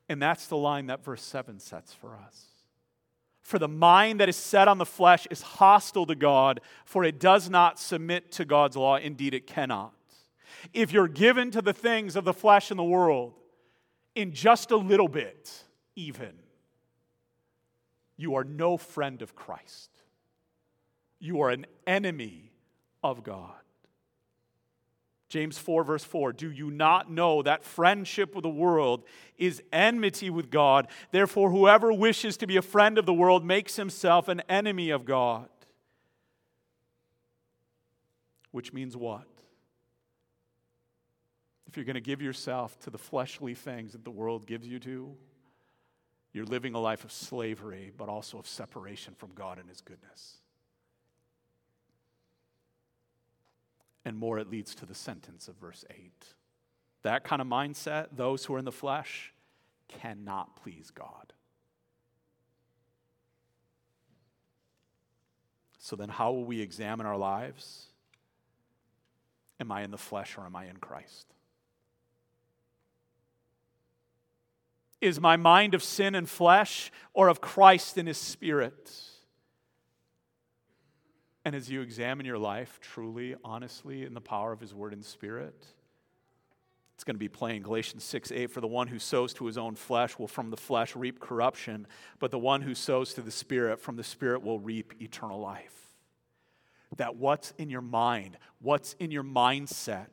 And 0.09 0.23
that's 0.23 0.47
the 0.47 0.57
line 0.57 0.87
that 0.87 1.05
verse 1.05 1.23
7 1.23 1.61
sets 1.61 1.93
for 1.93 2.17
us. 2.17 2.47
For 3.43 3.59
the 3.59 3.69
mind 3.69 4.21
that 4.21 4.31
is 4.31 4.37
set 4.37 4.69
on 4.69 4.79
the 4.79 4.87
flesh 4.87 5.27
is 5.31 5.43
hostile 5.43 6.07
to 6.07 6.15
God, 6.15 6.63
for 6.87 7.05
it 7.05 7.21
does 7.21 7.51
not 7.51 7.79
submit 7.79 8.33
to 8.33 8.47
God's 8.47 8.75
law. 8.75 8.97
Indeed, 8.97 9.35
it 9.35 9.47
cannot. 9.47 9.93
If 10.73 10.91
you're 10.91 11.09
given 11.09 11.51
to 11.51 11.61
the 11.61 11.75
things 11.75 12.17
of 12.17 12.25
the 12.25 12.33
flesh 12.33 12.71
and 12.71 12.79
the 12.79 12.85
world, 12.85 13.35
in 14.15 14.33
just 14.33 14.71
a 14.71 14.79
little 14.79 15.09
bit, 15.09 15.53
even, 15.95 16.33
you 18.17 18.37
are 18.37 18.45
no 18.45 18.79
friend 18.79 19.21
of 19.21 19.37
Christ. 19.37 19.91
You 21.19 21.43
are 21.43 21.51
an 21.51 21.67
enemy 21.87 22.49
of 23.03 23.23
God. 23.23 23.53
James 25.29 25.59
4, 25.59 25.85
verse 25.85 26.05
4 26.05 26.33
Do 26.33 26.51
you 26.51 26.71
not 26.71 27.11
know 27.11 27.43
that 27.43 27.63
friendship 27.63 28.35
with 28.35 28.43
the 28.43 28.49
world 28.49 29.05
is 29.37 29.63
enmity 29.73 30.31
with 30.31 30.51
God? 30.51 30.89
Therefore, 31.11 31.51
whoever 31.51 31.93
wishes 31.93 32.37
to 32.39 32.47
be 32.47 32.57
a 32.57 32.63
friend 32.63 32.99
of 32.99 33.07
the 33.07 33.13
world 33.13 33.45
makes 33.45 33.77
himself 33.77 34.29
an 34.29 34.41
enemy 34.49 34.91
of 34.91 35.05
God. 35.05 35.49
Which 38.51 38.73
means 38.73 38.97
what? 38.97 39.27
If 41.67 41.77
you're 41.77 41.85
going 41.85 41.95
to 41.95 42.01
give 42.01 42.23
yourself 42.23 42.79
to 42.81 42.91
the 42.91 42.99
fleshly 42.99 43.55
things 43.55 43.93
that 43.93 44.05
the 44.05 44.11
world 44.11 44.47
gives 44.47 44.67
you 44.67 44.79
to, 44.81 45.15
you're 46.33 46.47
living 46.47 46.75
a 46.75 46.81
life 46.81 47.05
of 47.05 47.13
slavery, 47.13 47.93
but 47.95 48.09
also 48.09 48.39
of 48.39 48.47
separation 48.47 49.15
from 49.15 49.33
God 49.35 49.59
and 49.59 49.69
His 49.69 49.83
goodness. 49.83 50.39
And 54.05 54.17
more 54.17 54.39
it 54.39 54.51
leads 54.51 54.75
to 54.77 54.87
the 54.87 54.95
sentence 54.95 55.49
of 55.49 55.57
verse 55.57 55.85
8. 55.91 56.13
That 57.03 57.25
kind 57.25 57.41
of 57.41 57.49
mindset, 57.49 58.09
those 58.17 58.45
who 58.45 58.55
are 58.55 58.59
in 58.59 58.65
the 58.65 58.73
flesh, 58.73 59.33
cannot 59.89 60.57
please 60.63 60.91
God. 60.91 61.33
So 65.79 65.97
then, 65.97 66.11
how 66.11 66.33
will 66.33 66.45
we 66.45 66.61
examine 66.61 67.07
our 67.07 67.17
lives? 67.17 67.87
Am 69.61 69.73
I 69.73 69.83
in 69.83 69.91
the 69.91 69.99
flesh 69.99 70.37
or 70.37 70.45
am 70.45 70.55
I 70.55 70.67
in 70.67 70.77
Christ? 70.77 71.27
Is 75.01 75.21
my 75.21 75.37
mind 75.37 75.75
of 75.75 75.83
sin 75.83 76.15
and 76.15 76.29
flesh 76.29 76.91
or 77.15 77.29
of 77.29 77.41
Christ 77.41 77.97
and 77.97 78.09
his 78.09 78.19
spirit? 78.19 78.93
And 81.49 81.57
as 81.57 81.71
you 81.71 81.81
examine 81.81 82.27
your 82.27 82.37
life 82.37 82.79
truly, 82.79 83.35
honestly, 83.43 84.05
in 84.05 84.13
the 84.13 84.21
power 84.21 84.53
of 84.53 84.61
His 84.61 84.75
Word 84.75 84.93
and 84.93 85.03
Spirit, 85.03 85.67
it's 86.95 87.05
going 87.05 87.15
to 87.15 87.19
be 87.19 87.31
plain. 87.31 87.63
Galatians 87.63 88.05
6 88.05 88.31
8, 88.31 88.51
for 88.51 88.61
the 88.61 88.67
one 88.67 88.87
who 88.87 88.99
sows 88.99 89.33
to 89.33 89.47
his 89.47 89.57
own 89.57 89.75
flesh 89.75 90.19
will 90.19 90.29
from 90.29 90.51
the 90.51 90.59
flesh 90.59 90.95
reap 90.95 91.21
corruption, 91.21 91.87
but 92.19 92.31
the 92.31 92.39
one 92.39 92.61
who 92.61 92.75
sows 92.75 93.15
to 93.15 93.23
the 93.23 93.31
Spirit 93.31 93.81
from 93.81 93.97
the 93.97 94.05
Spirit 94.05 94.43
will 94.43 94.59
reap 94.59 95.01
eternal 95.01 95.41
life. 95.41 95.97
That 96.99 97.17
what's 97.17 97.55
in 97.57 97.71
your 97.71 97.81
mind, 97.81 98.37
what's 98.61 98.93
in 98.99 99.11
your 99.11 99.25
mindset, 99.25 100.09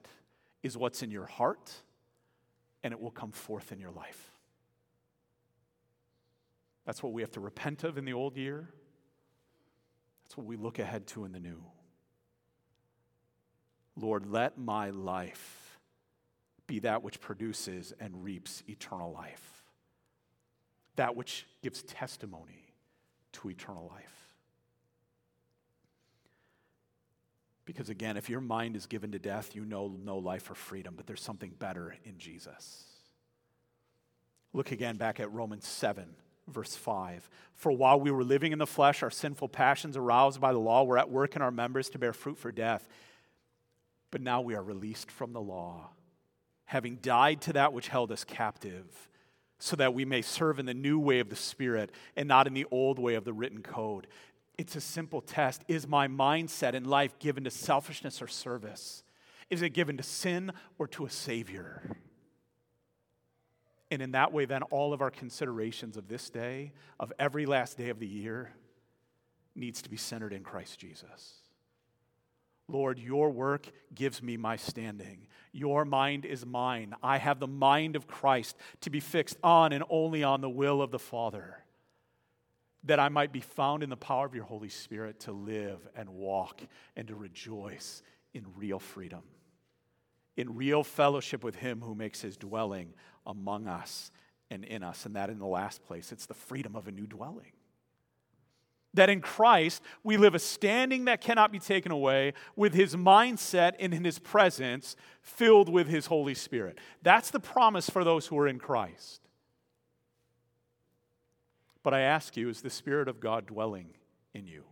is 0.63 0.77
what's 0.77 1.03
in 1.03 1.11
your 1.11 1.25
heart, 1.25 1.69
and 2.81 2.93
it 2.93 3.01
will 3.01 3.11
come 3.11 3.33
forth 3.33 3.73
in 3.73 3.79
your 3.81 3.91
life. 3.91 4.31
That's 6.85 7.03
what 7.03 7.11
we 7.11 7.23
have 7.23 7.31
to 7.31 7.41
repent 7.41 7.83
of 7.83 7.97
in 7.97 8.05
the 8.05 8.13
old 8.13 8.37
year. 8.37 8.69
That's 10.25 10.37
what 10.37 10.47
we 10.47 10.57
look 10.57 10.79
ahead 10.79 11.05
to 11.07 11.23
in 11.23 11.31
the 11.31 11.39
new. 11.39 11.63
Lord, 13.95 14.25
let 14.25 14.57
my 14.57 14.89
life 14.89 15.79
be 16.67 16.79
that 16.79 17.03
which 17.03 17.21
produces 17.21 17.93
and 17.99 18.23
reaps 18.23 18.63
eternal 18.67 19.11
life, 19.11 19.63
that 20.95 21.15
which 21.15 21.45
gives 21.61 21.83
testimony 21.83 22.73
to 23.33 23.49
eternal 23.49 23.87
life. 23.93 24.35
Because 27.65 27.89
again, 27.89 28.17
if 28.17 28.27
your 28.29 28.41
mind 28.41 28.75
is 28.75 28.87
given 28.87 29.11
to 29.11 29.19
death, 29.19 29.55
you 29.55 29.63
know 29.63 29.95
no 30.03 30.17
life 30.17 30.49
or 30.49 30.55
freedom, 30.55 30.95
but 30.97 31.05
there's 31.05 31.21
something 31.21 31.51
better 31.57 31.95
in 32.03 32.17
Jesus. 32.17 32.83
Look 34.53 34.71
again 34.71 34.97
back 34.97 35.19
at 35.19 35.31
Romans 35.31 35.67
7 35.67 36.15
verse 36.47 36.75
5. 36.75 37.29
For 37.53 37.71
while 37.71 37.99
we 37.99 38.11
were 38.11 38.23
living 38.23 38.51
in 38.51 38.59
the 38.59 38.67
flesh, 38.67 39.01
our 39.03 39.09
sinful 39.09 39.49
passions 39.49 39.97
aroused 39.97 40.39
by 40.39 40.53
the 40.53 40.59
law 40.59 40.83
were 40.83 40.97
at 40.97 41.09
work 41.09 41.35
in 41.35 41.41
our 41.41 41.51
members 41.51 41.89
to 41.89 41.99
bear 41.99 42.13
fruit 42.13 42.37
for 42.37 42.51
death. 42.51 42.87
But 44.11 44.21
now 44.21 44.41
we 44.41 44.55
are 44.55 44.63
released 44.63 45.09
from 45.09 45.33
the 45.33 45.41
law, 45.41 45.89
having 46.65 46.97
died 46.97 47.41
to 47.41 47.53
that 47.53 47.73
which 47.73 47.87
held 47.87 48.11
us 48.11 48.23
captive, 48.23 49.09
so 49.59 49.75
that 49.75 49.93
we 49.93 50.05
may 50.05 50.21
serve 50.21 50.59
in 50.59 50.65
the 50.65 50.73
new 50.73 50.99
way 50.99 51.19
of 51.19 51.29
the 51.29 51.35
Spirit 51.35 51.91
and 52.15 52.27
not 52.27 52.47
in 52.47 52.53
the 52.53 52.65
old 52.71 52.99
way 52.99 53.15
of 53.15 53.25
the 53.25 53.33
written 53.33 53.61
code. 53.61 54.07
It's 54.57 54.75
a 54.75 54.81
simple 54.81 55.21
test. 55.21 55.63
Is 55.67 55.87
my 55.87 56.07
mindset 56.07 56.73
in 56.73 56.85
life 56.85 57.17
given 57.19 57.43
to 57.45 57.51
selfishness 57.51 58.21
or 58.21 58.27
service? 58.27 59.03
Is 59.49 59.61
it 59.61 59.69
given 59.71 59.97
to 59.97 60.03
sin 60.03 60.51
or 60.77 60.87
to 60.89 61.05
a 61.05 61.09
Savior? 61.09 61.97
And 63.95 64.01
in 64.01 64.11
that 64.11 64.33
way, 64.33 64.43
then, 64.43 64.61
all 64.61 64.91
of 64.91 65.01
our 65.01 65.09
considerations 65.09 65.95
of 65.95 66.09
this 66.09 66.29
day, 66.29 66.73
of 66.99 67.13
every 67.17 67.45
last 67.45 67.77
day 67.77 67.87
of 67.87 67.97
the 67.97 68.05
year, 68.05 68.51
needs 69.55 69.81
to 69.83 69.89
be 69.89 69.95
centered 69.95 70.33
in 70.33 70.43
Christ 70.43 70.77
Jesus. 70.79 71.35
Lord, 72.67 72.99
your 72.99 73.29
work 73.29 73.71
gives 73.93 74.21
me 74.21 74.35
my 74.35 74.57
standing. 74.57 75.27
Your 75.53 75.85
mind 75.85 76.25
is 76.25 76.45
mine. 76.45 76.93
I 77.01 77.19
have 77.19 77.39
the 77.39 77.47
mind 77.47 77.95
of 77.95 78.05
Christ 78.05 78.57
to 78.81 78.89
be 78.89 78.99
fixed 78.99 79.37
on 79.41 79.71
and 79.71 79.85
only 79.89 80.25
on 80.25 80.41
the 80.41 80.49
will 80.49 80.81
of 80.81 80.91
the 80.91 80.99
Father, 80.99 81.63
that 82.83 82.99
I 82.99 83.07
might 83.07 83.31
be 83.31 83.39
found 83.39 83.81
in 83.81 83.89
the 83.89 83.95
power 83.95 84.25
of 84.25 84.35
your 84.35 84.43
Holy 84.43 84.67
Spirit 84.67 85.21
to 85.21 85.31
live 85.31 85.87
and 85.95 86.09
walk 86.09 86.61
and 86.97 87.07
to 87.07 87.15
rejoice 87.15 88.03
in 88.33 88.43
real 88.57 88.79
freedom, 88.79 89.23
in 90.35 90.53
real 90.53 90.83
fellowship 90.83 91.45
with 91.45 91.55
Him 91.55 91.79
who 91.79 91.95
makes 91.95 92.19
His 92.19 92.35
dwelling 92.35 92.93
among 93.25 93.67
us 93.67 94.11
and 94.49 94.63
in 94.63 94.83
us. 94.83 95.05
And 95.05 95.15
that, 95.15 95.29
in 95.29 95.39
the 95.39 95.45
last 95.45 95.83
place, 95.85 96.11
it's 96.11 96.25
the 96.25 96.33
freedom 96.33 96.75
of 96.75 96.87
a 96.87 96.91
new 96.91 97.07
dwelling. 97.07 97.51
That 98.93 99.09
in 99.09 99.19
Christ, 99.19 99.81
we 100.03 100.15
live 100.15 100.35
a 100.35 100.39
standing 100.39 101.05
that 101.05 101.19
cannot 101.19 101.51
be 101.51 101.59
taken 101.59 101.91
away 101.91 102.33
with 102.55 102.73
his 102.73 102.95
mindset 102.95 103.73
and 103.79 103.93
in 103.93 104.05
his 104.05 104.19
presence 104.19 104.95
filled 105.21 105.67
with 105.67 105.87
his 105.87 106.05
Holy 106.05 106.33
Spirit. 106.33 106.77
That's 107.03 107.29
the 107.29 107.39
promise 107.41 107.89
for 107.89 108.03
those 108.05 108.27
who 108.27 108.37
are 108.37 108.47
in 108.47 108.57
Christ. 108.57 109.21
But 111.83 111.93
I 111.93 112.01
ask 112.01 112.37
you, 112.37 112.49
is 112.49 112.61
the 112.61 112.69
Spirit 112.69 113.07
of 113.07 113.19
God 113.19 113.45
dwelling 113.45 113.89
in 114.33 114.47
you? 114.47 114.63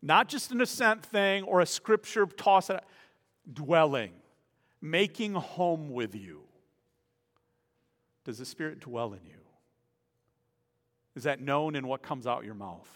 Not 0.00 0.28
just 0.28 0.52
an 0.52 0.60
assent 0.60 1.04
thing 1.04 1.42
or 1.42 1.60
a 1.60 1.66
scripture 1.66 2.26
toss, 2.26 2.70
dwelling 3.52 4.12
making 4.82 5.34
home 5.34 5.90
with 5.90 6.14
you? 6.14 6.42
Does 8.24 8.38
the 8.38 8.44
Spirit 8.44 8.80
dwell 8.80 9.14
in 9.14 9.24
you? 9.24 9.38
Is 11.14 11.24
that 11.24 11.40
known 11.40 11.76
in 11.76 11.86
what 11.86 12.02
comes 12.02 12.26
out 12.26 12.44
your 12.44 12.54
mouth? 12.54 12.88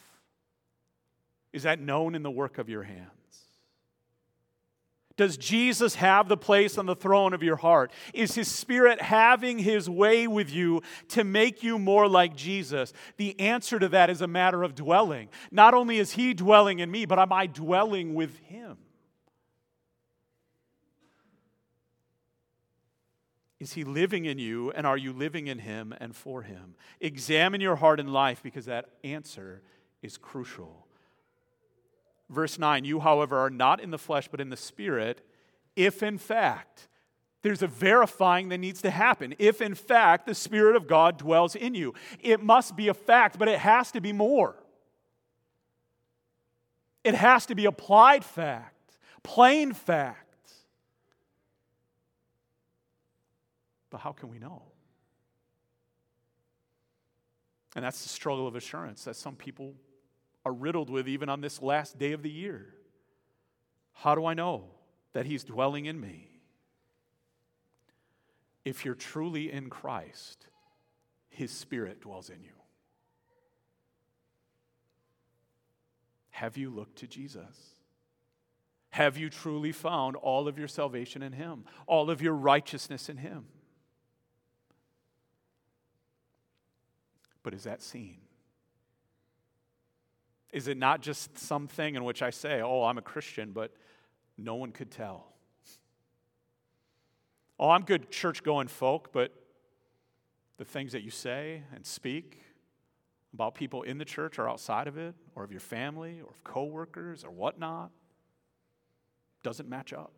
Is 1.52 1.62
that 1.62 1.80
known 1.80 2.14
in 2.14 2.22
the 2.22 2.30
work 2.30 2.58
of 2.58 2.68
your 2.68 2.82
hands? 2.82 3.10
Does 5.16 5.38
Jesus 5.38 5.94
have 5.94 6.28
the 6.28 6.36
place 6.36 6.76
on 6.76 6.84
the 6.84 6.94
throne 6.94 7.32
of 7.32 7.42
your 7.42 7.56
heart? 7.56 7.90
Is 8.12 8.34
His 8.34 8.50
Spirit 8.50 9.00
having 9.00 9.58
His 9.58 9.88
way 9.88 10.26
with 10.26 10.50
you 10.50 10.82
to 11.08 11.24
make 11.24 11.62
you 11.62 11.78
more 11.78 12.06
like 12.06 12.36
Jesus? 12.36 12.92
The 13.16 13.38
answer 13.40 13.78
to 13.78 13.88
that 13.88 14.10
is 14.10 14.20
a 14.20 14.26
matter 14.26 14.62
of 14.62 14.74
dwelling. 14.74 15.30
Not 15.50 15.72
only 15.72 15.96
is 15.96 16.12
He 16.12 16.34
dwelling 16.34 16.80
in 16.80 16.90
me, 16.90 17.06
but 17.06 17.18
am 17.18 17.32
I 17.32 17.46
dwelling 17.46 18.14
with 18.14 18.36
Him? 18.40 18.76
Is 23.58 23.72
he 23.72 23.84
living 23.84 24.26
in 24.26 24.38
you, 24.38 24.70
and 24.72 24.86
are 24.86 24.98
you 24.98 25.12
living 25.12 25.46
in 25.46 25.60
him 25.60 25.94
and 25.98 26.14
for 26.14 26.42
him? 26.42 26.74
Examine 27.00 27.60
your 27.60 27.76
heart 27.76 28.00
and 28.00 28.12
life 28.12 28.42
because 28.42 28.66
that 28.66 28.90
answer 29.02 29.62
is 30.02 30.18
crucial. 30.18 30.86
Verse 32.28 32.58
9 32.58 32.84
You, 32.84 33.00
however, 33.00 33.38
are 33.38 33.50
not 33.50 33.80
in 33.80 33.90
the 33.90 33.98
flesh, 33.98 34.28
but 34.28 34.40
in 34.40 34.50
the 34.50 34.56
spirit, 34.56 35.26
if 35.74 36.02
in 36.02 36.18
fact, 36.18 36.88
there's 37.42 37.62
a 37.62 37.68
verifying 37.68 38.48
that 38.48 38.58
needs 38.58 38.82
to 38.82 38.90
happen. 38.90 39.34
If 39.38 39.60
in 39.60 39.76
fact 39.76 40.26
the 40.26 40.34
Spirit 40.34 40.74
of 40.74 40.88
God 40.88 41.16
dwells 41.16 41.54
in 41.54 41.74
you, 41.74 41.94
it 42.20 42.42
must 42.42 42.74
be 42.74 42.88
a 42.88 42.94
fact, 42.94 43.38
but 43.38 43.46
it 43.46 43.60
has 43.60 43.92
to 43.92 44.00
be 44.00 44.12
more. 44.12 44.56
It 47.04 47.14
has 47.14 47.46
to 47.46 47.54
be 47.54 47.66
applied 47.66 48.24
fact, 48.24 48.98
plain 49.22 49.72
fact. 49.72 50.25
But 53.90 53.98
how 53.98 54.12
can 54.12 54.28
we 54.28 54.38
know? 54.38 54.62
And 57.74 57.84
that's 57.84 58.02
the 58.02 58.08
struggle 58.08 58.46
of 58.46 58.56
assurance 58.56 59.04
that 59.04 59.16
some 59.16 59.36
people 59.36 59.74
are 60.44 60.52
riddled 60.52 60.88
with 60.88 61.08
even 61.08 61.28
on 61.28 61.40
this 61.40 61.60
last 61.60 61.98
day 61.98 62.12
of 62.12 62.22
the 62.22 62.30
year. 62.30 62.74
How 63.92 64.14
do 64.14 64.24
I 64.26 64.34
know 64.34 64.64
that 65.12 65.26
He's 65.26 65.44
dwelling 65.44 65.86
in 65.86 66.00
me? 66.00 66.28
If 68.64 68.84
you're 68.84 68.94
truly 68.94 69.52
in 69.52 69.70
Christ, 69.70 70.46
His 71.28 71.50
Spirit 71.50 72.00
dwells 72.00 72.30
in 72.30 72.42
you. 72.42 72.50
Have 76.30 76.56
you 76.56 76.70
looked 76.70 76.96
to 76.98 77.06
Jesus? 77.06 77.74
Have 78.90 79.16
you 79.16 79.30
truly 79.30 79.72
found 79.72 80.16
all 80.16 80.48
of 80.48 80.58
your 80.58 80.68
salvation 80.68 81.22
in 81.22 81.32
Him, 81.32 81.64
all 81.86 82.10
of 82.10 82.22
your 82.22 82.34
righteousness 82.34 83.08
in 83.08 83.18
Him? 83.18 83.46
But 87.46 87.54
is 87.54 87.62
that 87.62 87.80
seen? 87.80 88.16
Is 90.52 90.66
it 90.66 90.76
not 90.76 91.00
just 91.00 91.38
something 91.38 91.94
in 91.94 92.02
which 92.02 92.20
I 92.20 92.30
say, 92.30 92.60
oh, 92.60 92.82
I'm 92.82 92.98
a 92.98 93.02
Christian, 93.02 93.52
but 93.52 93.72
no 94.36 94.56
one 94.56 94.72
could 94.72 94.90
tell? 94.90 95.28
Oh, 97.60 97.70
I'm 97.70 97.82
good 97.82 98.10
church 98.10 98.42
going 98.42 98.66
folk, 98.66 99.12
but 99.12 99.32
the 100.56 100.64
things 100.64 100.90
that 100.90 101.04
you 101.04 101.10
say 101.12 101.62
and 101.72 101.86
speak 101.86 102.42
about 103.32 103.54
people 103.54 103.82
in 103.82 103.98
the 103.98 104.04
church 104.04 104.40
or 104.40 104.48
outside 104.48 104.88
of 104.88 104.98
it, 104.98 105.14
or 105.36 105.44
of 105.44 105.52
your 105.52 105.60
family, 105.60 106.20
or 106.20 106.30
of 106.30 106.42
coworkers, 106.42 107.22
or 107.22 107.30
whatnot, 107.30 107.92
doesn't 109.44 109.68
match 109.68 109.92
up. 109.92 110.10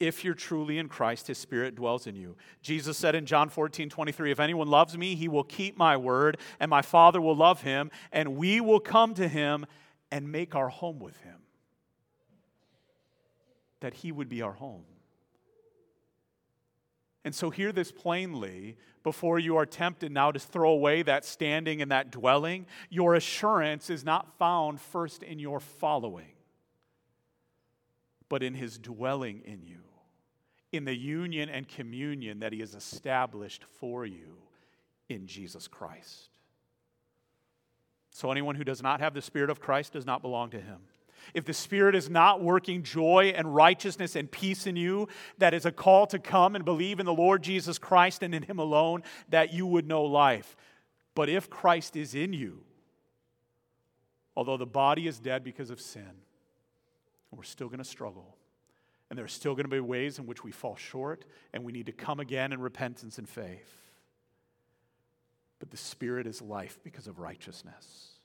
If 0.00 0.24
you're 0.24 0.34
truly 0.34 0.78
in 0.78 0.88
Christ, 0.88 1.26
his 1.26 1.38
spirit 1.38 1.74
dwells 1.74 2.06
in 2.06 2.14
you. 2.14 2.36
Jesus 2.62 2.96
said 2.96 3.14
in 3.14 3.26
John 3.26 3.48
14, 3.48 3.90
23, 3.90 4.30
If 4.30 4.40
anyone 4.40 4.68
loves 4.68 4.96
me, 4.96 5.16
he 5.16 5.26
will 5.26 5.44
keep 5.44 5.76
my 5.76 5.96
word, 5.96 6.38
and 6.60 6.70
my 6.70 6.82
Father 6.82 7.20
will 7.20 7.34
love 7.34 7.62
him, 7.62 7.90
and 8.12 8.36
we 8.36 8.60
will 8.60 8.80
come 8.80 9.14
to 9.14 9.26
him 9.26 9.66
and 10.12 10.30
make 10.30 10.54
our 10.54 10.68
home 10.68 11.00
with 11.00 11.16
him. 11.18 11.36
That 13.80 13.94
he 13.94 14.12
would 14.12 14.28
be 14.28 14.42
our 14.42 14.52
home. 14.52 14.84
And 17.24 17.34
so, 17.34 17.50
hear 17.50 17.72
this 17.72 17.90
plainly 17.90 18.76
before 19.02 19.38
you 19.38 19.56
are 19.56 19.66
tempted 19.66 20.12
now 20.12 20.30
to 20.30 20.38
throw 20.38 20.70
away 20.70 21.02
that 21.02 21.24
standing 21.24 21.82
and 21.82 21.90
that 21.90 22.10
dwelling. 22.10 22.66
Your 22.88 23.14
assurance 23.16 23.90
is 23.90 24.04
not 24.04 24.38
found 24.38 24.80
first 24.80 25.22
in 25.22 25.38
your 25.38 25.60
following, 25.60 26.32
but 28.28 28.42
in 28.42 28.54
his 28.54 28.78
dwelling 28.78 29.42
in 29.44 29.62
you 29.62 29.87
in 30.72 30.84
the 30.84 30.96
union 30.96 31.48
and 31.48 31.66
communion 31.66 32.40
that 32.40 32.52
He 32.52 32.60
has 32.60 32.74
established 32.74 33.64
for 33.78 34.04
you 34.04 34.36
in 35.08 35.26
Jesus 35.26 35.66
Christ. 35.68 36.28
So, 38.10 38.30
anyone 38.30 38.56
who 38.56 38.64
does 38.64 38.82
not 38.82 39.00
have 39.00 39.14
the 39.14 39.22
Spirit 39.22 39.50
of 39.50 39.60
Christ 39.60 39.92
does 39.92 40.06
not 40.06 40.22
belong 40.22 40.50
to 40.50 40.60
Him. 40.60 40.78
If 41.34 41.44
the 41.44 41.52
Spirit 41.52 41.94
is 41.94 42.08
not 42.08 42.42
working 42.42 42.82
joy 42.82 43.32
and 43.36 43.54
righteousness 43.54 44.16
and 44.16 44.30
peace 44.30 44.66
in 44.66 44.76
you, 44.76 45.08
that 45.38 45.54
is 45.54 45.66
a 45.66 45.72
call 45.72 46.06
to 46.08 46.18
come 46.18 46.54
and 46.54 46.64
believe 46.64 47.00
in 47.00 47.06
the 47.06 47.14
Lord 47.14 47.42
Jesus 47.42 47.78
Christ 47.78 48.22
and 48.22 48.34
in 48.34 48.42
Him 48.42 48.58
alone, 48.58 49.02
that 49.28 49.52
you 49.52 49.66
would 49.66 49.86
know 49.86 50.04
life. 50.04 50.56
But 51.14 51.28
if 51.28 51.50
Christ 51.50 51.96
is 51.96 52.14
in 52.14 52.32
you, 52.32 52.62
although 54.36 54.56
the 54.56 54.66
body 54.66 55.06
is 55.06 55.18
dead 55.18 55.42
because 55.44 55.70
of 55.70 55.80
sin, 55.80 56.22
we're 57.30 57.42
still 57.42 57.68
going 57.68 57.78
to 57.78 57.84
struggle. 57.84 58.37
And 59.10 59.16
there 59.16 59.24
are 59.24 59.28
still 59.28 59.54
going 59.54 59.64
to 59.64 59.70
be 59.70 59.80
ways 59.80 60.18
in 60.18 60.26
which 60.26 60.44
we 60.44 60.52
fall 60.52 60.76
short, 60.76 61.24
and 61.52 61.64
we 61.64 61.72
need 61.72 61.86
to 61.86 61.92
come 61.92 62.20
again 62.20 62.52
in 62.52 62.60
repentance 62.60 63.18
and 63.18 63.28
faith. 63.28 63.74
But 65.58 65.70
the 65.70 65.76
Spirit 65.76 66.26
is 66.26 66.42
life 66.42 66.78
because 66.84 67.06
of 67.06 67.18
righteousness. 67.18 68.18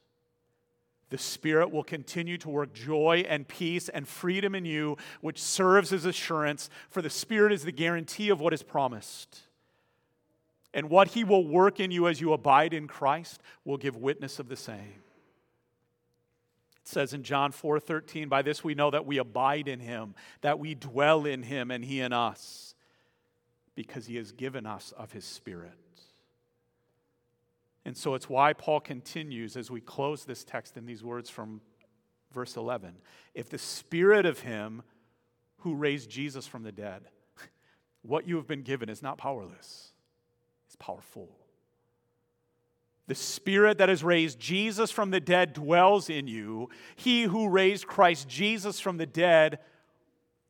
The 1.09 1.17
Spirit 1.17 1.71
will 1.71 1.83
continue 1.83 2.37
to 2.39 2.49
work 2.49 2.73
joy 2.73 3.23
and 3.27 3.47
peace 3.47 3.87
and 3.87 4.07
freedom 4.07 4.55
in 4.55 4.65
you, 4.65 4.97
which 5.21 5.41
serves 5.41 5.93
as 5.93 6.05
assurance, 6.05 6.69
for 6.89 7.01
the 7.01 7.09
Spirit 7.09 7.53
is 7.53 7.63
the 7.63 7.71
guarantee 7.71 8.29
of 8.29 8.41
what 8.41 8.51
is 8.51 8.63
promised. 8.63 9.41
And 10.73 10.89
what 10.89 11.09
He 11.09 11.23
will 11.23 11.47
work 11.47 11.79
in 11.79 11.91
you 11.91 12.07
as 12.07 12.19
you 12.19 12.33
abide 12.33 12.73
in 12.73 12.87
Christ 12.87 13.41
will 13.63 13.77
give 13.77 13.95
witness 13.95 14.39
of 14.39 14.49
the 14.49 14.55
same. 14.55 15.02
It 16.83 16.89
says 16.89 17.13
in 17.13 17.23
John 17.23 17.53
4:13, 17.53 18.27
by 18.27 18.41
this 18.41 18.63
we 18.63 18.75
know 18.75 18.91
that 18.91 19.05
we 19.05 19.17
abide 19.17 19.69
in 19.69 19.79
him, 19.79 20.15
that 20.41 20.59
we 20.59 20.75
dwell 20.75 21.25
in 21.25 21.43
him 21.43 21.71
and 21.71 21.83
he 21.83 22.01
in 22.01 22.11
us, 22.11 22.75
because 23.73 24.05
he 24.05 24.17
has 24.17 24.33
given 24.33 24.65
us 24.65 24.91
of 24.91 25.13
his 25.13 25.23
spirit. 25.23 25.77
And 27.85 27.95
so 27.95 28.15
it's 28.15 28.29
why 28.29 28.53
Paul 28.53 28.81
continues 28.81 29.55
as 29.55 29.71
we 29.71 29.79
close 29.79 30.25
this 30.25 30.43
text 30.43 30.75
in 30.75 30.85
these 30.85 31.03
words 31.03 31.29
from 31.29 31.61
verse 32.33 32.57
11. 32.57 32.95
If 33.33 33.49
the 33.49 33.57
spirit 33.57 34.25
of 34.25 34.39
him 34.39 34.83
who 35.59 35.75
raised 35.75 36.09
Jesus 36.09 36.47
from 36.47 36.63
the 36.63 36.71
dead, 36.71 37.03
what 38.01 38.27
you 38.27 38.35
have 38.35 38.47
been 38.47 38.63
given 38.63 38.89
is 38.89 39.01
not 39.01 39.17
powerless, 39.17 39.93
it's 40.65 40.75
powerful. 40.75 41.29
The 43.07 43.15
Spirit 43.15 43.79
that 43.79 43.89
has 43.89 44.03
raised 44.03 44.39
Jesus 44.39 44.89
from 44.89 45.11
the 45.11 45.19
dead 45.19 45.53
dwells 45.53 46.09
in 46.09 46.27
you. 46.27 46.69
He 46.95 47.23
who 47.23 47.49
raised 47.49 47.85
Christ 47.85 48.29
Jesus 48.29 48.79
from 48.79 48.97
the 48.97 49.05
dead 49.05 49.59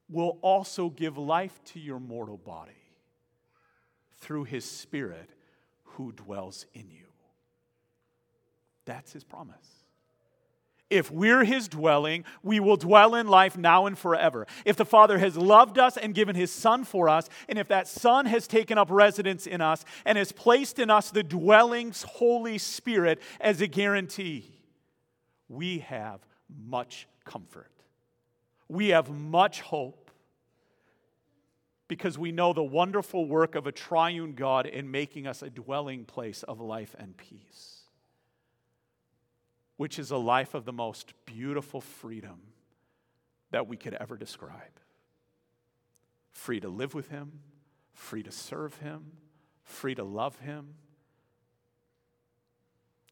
will 0.09 0.37
also 0.41 0.89
give 0.89 1.17
life 1.17 1.59
to 1.65 1.79
your 1.79 1.99
mortal 1.99 2.37
body 2.37 2.71
through 4.17 4.43
his 4.43 4.65
Spirit 4.65 5.29
who 5.83 6.11
dwells 6.11 6.65
in 6.73 6.89
you. 6.89 7.05
That's 8.85 9.13
his 9.13 9.23
promise. 9.23 9.82
If 10.93 11.09
we're 11.09 11.43
his 11.43 11.67
dwelling, 11.67 12.23
we 12.43 12.59
will 12.59 12.77
dwell 12.77 13.15
in 13.15 13.27
life 13.27 13.57
now 13.57 13.87
and 13.87 13.97
forever. 13.97 14.45
If 14.63 14.75
the 14.75 14.85
Father 14.85 15.17
has 15.17 15.35
loved 15.35 15.79
us 15.79 15.97
and 15.97 16.13
given 16.13 16.35
his 16.35 16.51
Son 16.51 16.83
for 16.83 17.09
us, 17.09 17.29
and 17.49 17.57
if 17.57 17.67
that 17.69 17.87
Son 17.87 18.27
has 18.27 18.45
taken 18.45 18.77
up 18.77 18.91
residence 18.91 19.47
in 19.47 19.59
us 19.59 19.85
and 20.05 20.19
has 20.19 20.31
placed 20.31 20.77
in 20.77 20.91
us 20.91 21.09
the 21.09 21.23
dwelling's 21.23 22.03
Holy 22.03 22.59
Spirit 22.59 23.19
as 23.41 23.59
a 23.59 23.65
guarantee, 23.65 24.61
we 25.49 25.79
have 25.79 26.19
much 26.63 27.07
comfort. 27.25 27.71
We 28.67 28.89
have 28.89 29.09
much 29.09 29.61
hope 29.61 30.11
because 31.87 32.19
we 32.19 32.31
know 32.31 32.53
the 32.53 32.63
wonderful 32.63 33.25
work 33.25 33.55
of 33.55 33.65
a 33.65 33.71
triune 33.71 34.33
God 34.33 34.67
in 34.67 34.91
making 34.91 35.25
us 35.25 35.41
a 35.41 35.49
dwelling 35.49 36.05
place 36.05 36.43
of 36.43 36.61
life 36.61 36.95
and 36.99 37.17
peace 37.17 37.82
which 39.83 39.99
is 39.99 40.11
a 40.11 40.17
life 40.17 40.53
of 40.53 40.63
the 40.63 40.71
most 40.71 41.11
beautiful 41.25 41.81
freedom 41.81 42.39
that 43.51 43.67
we 43.67 43.75
could 43.75 43.93
ever 43.95 44.15
describe. 44.15 44.79
Free 46.31 46.61
to 46.61 46.69
live 46.69 46.93
with 46.93 47.09
Him, 47.09 47.41
free 47.91 48.23
to 48.23 48.31
serve 48.31 48.77
Him, 48.77 49.03
free 49.65 49.93
to 49.93 50.05
love 50.05 50.39
Him, 50.39 50.75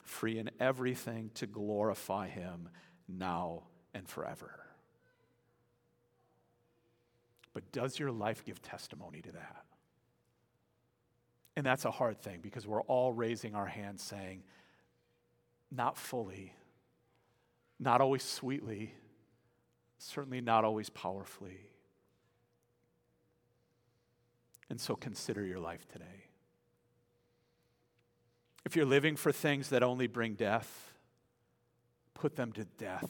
free 0.06 0.40
in 0.40 0.50
everything 0.62 1.30
to 1.34 1.46
glorify 1.46 2.30
Him 2.30 2.70
now 3.06 3.64
and 3.94 4.08
forever. 4.08 4.58
But 7.54 7.70
does 7.74 8.00
your 8.00 8.14
life 8.14 8.46
give 8.46 8.62
testimony 8.62 9.22
to 9.24 9.34
that? 9.34 9.66
And 11.58 11.66
that's 11.66 11.84
a 11.84 11.92
hard 11.92 12.22
thing 12.22 12.40
because 12.42 12.66
we're 12.66 12.84
all 12.84 13.12
raising 13.12 13.56
our 13.56 13.68
hands 13.68 14.02
saying, 14.02 14.44
not 15.70 15.98
fully, 15.98 16.54
not 17.82 18.00
always 18.00 18.22
sweetly, 18.22 18.94
certainly 19.98 20.40
not 20.40 20.64
always 20.64 20.90
powerfully. 20.90 21.58
And 24.70 24.80
so 24.80 24.96
consider 24.96 25.44
your 25.44 25.60
life 25.60 25.88
today. 25.88 26.28
If 28.66 28.76
you're 28.76 28.86
living 28.86 29.16
for 29.16 29.32
things 29.32 29.70
that 29.70 29.82
only 29.82 30.06
bring 30.06 30.36
death, 30.36 30.94
put 32.14 32.36
them 32.36 32.52
to 32.54 32.66
death, 32.78 33.10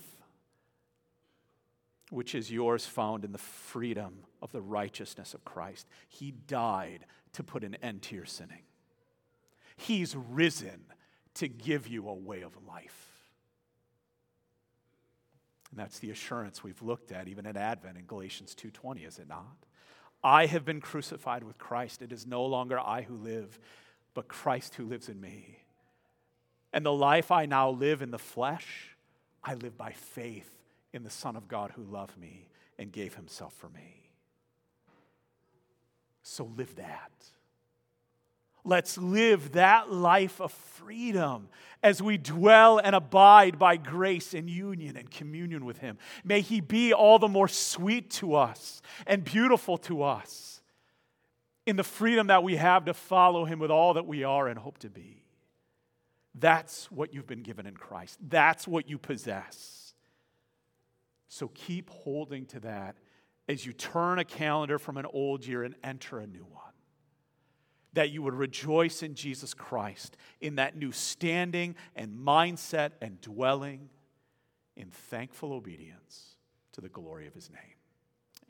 which 2.09 2.33
is 2.33 2.49
yours 2.49 2.85
found 2.85 3.25
in 3.25 3.33
the 3.33 3.37
freedom 3.37 4.19
of 4.41 4.53
the 4.53 4.61
righteousness 4.61 5.33
of 5.33 5.43
Christ. 5.43 5.85
He 6.07 6.31
died 6.31 7.05
to 7.33 7.43
put 7.43 7.65
an 7.65 7.75
end 7.83 8.03
to 8.03 8.15
your 8.15 8.25
sinning, 8.25 8.63
He's 9.75 10.15
risen 10.15 10.85
to 11.33 11.49
give 11.49 11.87
you 11.87 12.07
a 12.07 12.13
way 12.13 12.41
of 12.41 12.55
life. 12.67 13.10
And 15.71 15.79
that's 15.79 15.99
the 15.99 16.11
assurance 16.11 16.63
we've 16.63 16.81
looked 16.81 17.11
at 17.11 17.27
even 17.27 17.45
at 17.45 17.57
Advent 17.57 17.97
in 17.97 18.05
Galatians 18.05 18.53
2:20, 18.53 19.05
is 19.05 19.19
it 19.19 19.27
not? 19.27 19.65
I 20.23 20.45
have 20.45 20.65
been 20.65 20.81
crucified 20.81 21.43
with 21.43 21.57
Christ. 21.57 22.01
It 22.01 22.11
is 22.11 22.27
no 22.27 22.45
longer 22.45 22.79
I 22.79 23.01
who 23.01 23.15
live, 23.15 23.57
but 24.13 24.27
Christ 24.27 24.75
who 24.75 24.85
lives 24.85 25.09
in 25.09 25.19
me. 25.19 25.59
And 26.73 26.85
the 26.85 26.93
life 26.93 27.31
I 27.31 27.45
now 27.45 27.69
live 27.69 28.01
in 28.01 28.11
the 28.11 28.19
flesh, 28.19 28.95
I 29.43 29.55
live 29.55 29.77
by 29.77 29.91
faith 29.91 30.49
in 30.93 31.03
the 31.03 31.09
Son 31.09 31.35
of 31.35 31.47
God 31.47 31.71
who 31.71 31.83
loved 31.83 32.17
me 32.17 32.49
and 32.77 32.91
gave 32.91 33.15
himself 33.15 33.53
for 33.53 33.69
me. 33.69 34.11
So 36.21 36.45
live 36.45 36.75
that. 36.75 37.11
Let's 38.63 38.97
live 38.97 39.53
that 39.53 39.91
life 39.91 40.39
of 40.39 40.51
freedom 40.51 41.49
as 41.83 42.01
we 42.01 42.17
dwell 42.17 42.77
and 42.77 42.95
abide 42.95 43.57
by 43.57 43.77
grace 43.77 44.33
in 44.33 44.47
union 44.47 44.95
and 44.95 45.09
communion 45.09 45.65
with 45.65 45.79
Him. 45.79 45.97
May 46.23 46.41
He 46.41 46.61
be 46.61 46.93
all 46.93 47.17
the 47.17 47.27
more 47.27 47.47
sweet 47.47 48.11
to 48.11 48.35
us 48.35 48.81
and 49.07 49.23
beautiful 49.23 49.77
to 49.79 50.03
us 50.03 50.61
in 51.65 51.75
the 51.75 51.83
freedom 51.83 52.27
that 52.27 52.43
we 52.43 52.55
have 52.55 52.85
to 52.85 52.93
follow 52.93 53.45
Him 53.45 53.59
with 53.59 53.71
all 53.71 53.95
that 53.95 54.05
we 54.05 54.23
are 54.23 54.47
and 54.47 54.59
hope 54.59 54.77
to 54.79 54.89
be. 54.89 55.23
That's 56.35 56.89
what 56.91 57.13
you've 57.13 57.27
been 57.27 57.43
given 57.43 57.65
in 57.65 57.75
Christ, 57.75 58.17
that's 58.21 58.67
what 58.67 58.89
you 58.89 58.97
possess. 58.97 59.93
So 61.27 61.49
keep 61.53 61.89
holding 61.89 62.45
to 62.47 62.59
that 62.59 62.97
as 63.47 63.65
you 63.65 63.71
turn 63.71 64.19
a 64.19 64.25
calendar 64.25 64.77
from 64.77 64.97
an 64.97 65.05
old 65.05 65.45
year 65.45 65.63
and 65.63 65.75
enter 65.81 66.19
a 66.19 66.27
new 66.27 66.45
one 66.51 66.70
that 67.93 68.09
you 68.09 68.21
would 68.21 68.33
rejoice 68.33 69.03
in 69.03 69.15
Jesus 69.15 69.53
Christ, 69.53 70.15
in 70.39 70.55
that 70.55 70.75
new 70.75 70.91
standing 70.91 71.75
and 71.95 72.13
mindset 72.13 72.91
and 73.01 73.19
dwelling 73.21 73.89
in 74.75 74.89
thankful 74.89 75.53
obedience 75.53 76.35
to 76.71 76.81
the 76.81 76.89
glory 76.89 77.27
of 77.27 77.33
his 77.33 77.49
name. 77.49 77.59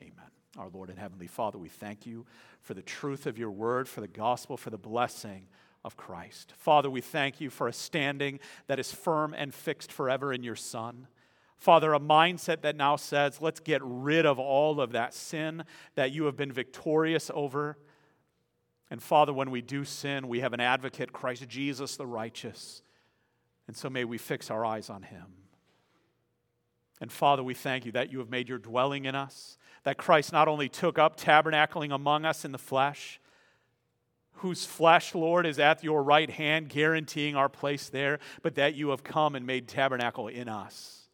Amen. 0.00 0.30
Our 0.58 0.68
Lord 0.68 0.90
and 0.90 0.98
Heavenly 0.98 1.26
Father, 1.26 1.58
we 1.58 1.68
thank 1.68 2.06
you 2.06 2.26
for 2.60 2.74
the 2.74 2.82
truth 2.82 3.26
of 3.26 3.38
your 3.38 3.50
word, 3.50 3.88
for 3.88 4.00
the 4.00 4.08
gospel, 4.08 4.56
for 4.56 4.70
the 4.70 4.78
blessing 4.78 5.48
of 5.84 5.96
Christ. 5.96 6.52
Father, 6.56 6.88
we 6.88 7.00
thank 7.00 7.40
you 7.40 7.50
for 7.50 7.66
a 7.66 7.72
standing 7.72 8.38
that 8.68 8.78
is 8.78 8.92
firm 8.92 9.34
and 9.36 9.52
fixed 9.52 9.90
forever 9.90 10.32
in 10.32 10.44
your 10.44 10.54
Son. 10.54 11.08
Father, 11.56 11.94
a 11.94 12.00
mindset 12.00 12.62
that 12.62 12.76
now 12.76 12.96
says, 12.96 13.40
let's 13.40 13.60
get 13.60 13.80
rid 13.84 14.26
of 14.26 14.38
all 14.38 14.80
of 14.80 14.92
that 14.92 15.14
sin 15.14 15.64
that 15.94 16.12
you 16.12 16.24
have 16.24 16.36
been 16.36 16.52
victorious 16.52 17.30
over 17.34 17.78
and 18.92 19.02
Father, 19.02 19.32
when 19.32 19.50
we 19.50 19.62
do 19.62 19.86
sin, 19.86 20.28
we 20.28 20.40
have 20.40 20.52
an 20.52 20.60
advocate, 20.60 21.14
Christ 21.14 21.48
Jesus 21.48 21.96
the 21.96 22.06
righteous. 22.06 22.82
And 23.66 23.74
so 23.74 23.88
may 23.88 24.04
we 24.04 24.18
fix 24.18 24.50
our 24.50 24.66
eyes 24.66 24.90
on 24.90 25.02
him. 25.02 25.24
And 27.00 27.10
Father, 27.10 27.42
we 27.42 27.54
thank 27.54 27.86
you 27.86 27.92
that 27.92 28.12
you 28.12 28.18
have 28.18 28.28
made 28.28 28.50
your 28.50 28.58
dwelling 28.58 29.06
in 29.06 29.14
us, 29.14 29.56
that 29.84 29.96
Christ 29.96 30.30
not 30.30 30.46
only 30.46 30.68
took 30.68 30.98
up 30.98 31.18
tabernacling 31.18 31.90
among 31.90 32.26
us 32.26 32.44
in 32.44 32.52
the 32.52 32.58
flesh, 32.58 33.18
whose 34.34 34.66
flesh, 34.66 35.14
Lord, 35.14 35.46
is 35.46 35.58
at 35.58 35.82
your 35.82 36.02
right 36.02 36.28
hand, 36.28 36.68
guaranteeing 36.68 37.34
our 37.34 37.48
place 37.48 37.88
there, 37.88 38.18
but 38.42 38.56
that 38.56 38.74
you 38.74 38.90
have 38.90 39.02
come 39.02 39.34
and 39.34 39.46
made 39.46 39.68
tabernacle 39.68 40.28
in 40.28 40.50
us. 40.50 41.08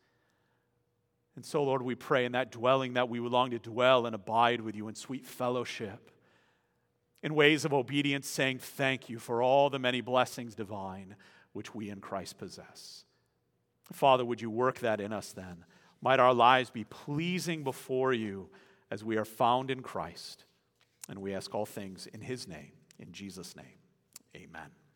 And 1.37 1.45
so, 1.45 1.63
Lord, 1.63 1.83
we 1.83 1.95
pray 1.95 2.25
in 2.25 2.33
that 2.33 2.51
dwelling 2.51 2.95
that 2.95 3.09
we 3.09 3.21
would 3.21 3.31
long 3.31 3.53
to 3.53 3.61
dwell 3.61 4.05
and 4.05 4.17
abide 4.17 4.63
with 4.63 4.75
you 4.75 4.89
in 4.89 4.97
sweet 4.97 5.25
fellowship 5.25 6.11
in 7.23 7.35
ways 7.35 7.65
of 7.65 7.73
obedience, 7.73 8.29
saying 8.29 8.59
thank 8.59 9.09
you 9.09 9.19
for 9.19 9.43
all 9.43 9.71
the 9.71 9.79
many 9.79 10.01
blessings 10.01 10.55
divine 10.55 11.17
which 11.53 11.75
we 11.75 11.91
in 11.91 12.01
Christ 12.01 12.39
possess. 12.39 13.05
Father, 13.93 14.25
would 14.25 14.41
you 14.41 14.51
work 14.51 14.81
that 14.81 15.01
in 15.01 15.13
us 15.13 15.33
then? 15.33 15.65
Might 16.01 16.21
our 16.21 16.35
lives 16.35 16.71
be 16.71 16.85
pleasing 16.85 17.65
before 17.65 18.13
you 18.13 18.51
as 18.91 19.05
we 19.05 19.17
are 19.17 19.25
found 19.25 19.71
in 19.71 19.83
Christ. 19.83 20.45
And 21.09 21.21
we 21.21 21.35
ask 21.35 21.55
all 21.55 21.67
things 21.67 22.07
in 22.07 22.21
his 22.21 22.47
name, 22.47 22.73
in 22.99 23.13
Jesus' 23.13 23.57
name. 23.57 23.79
Amen. 24.37 24.88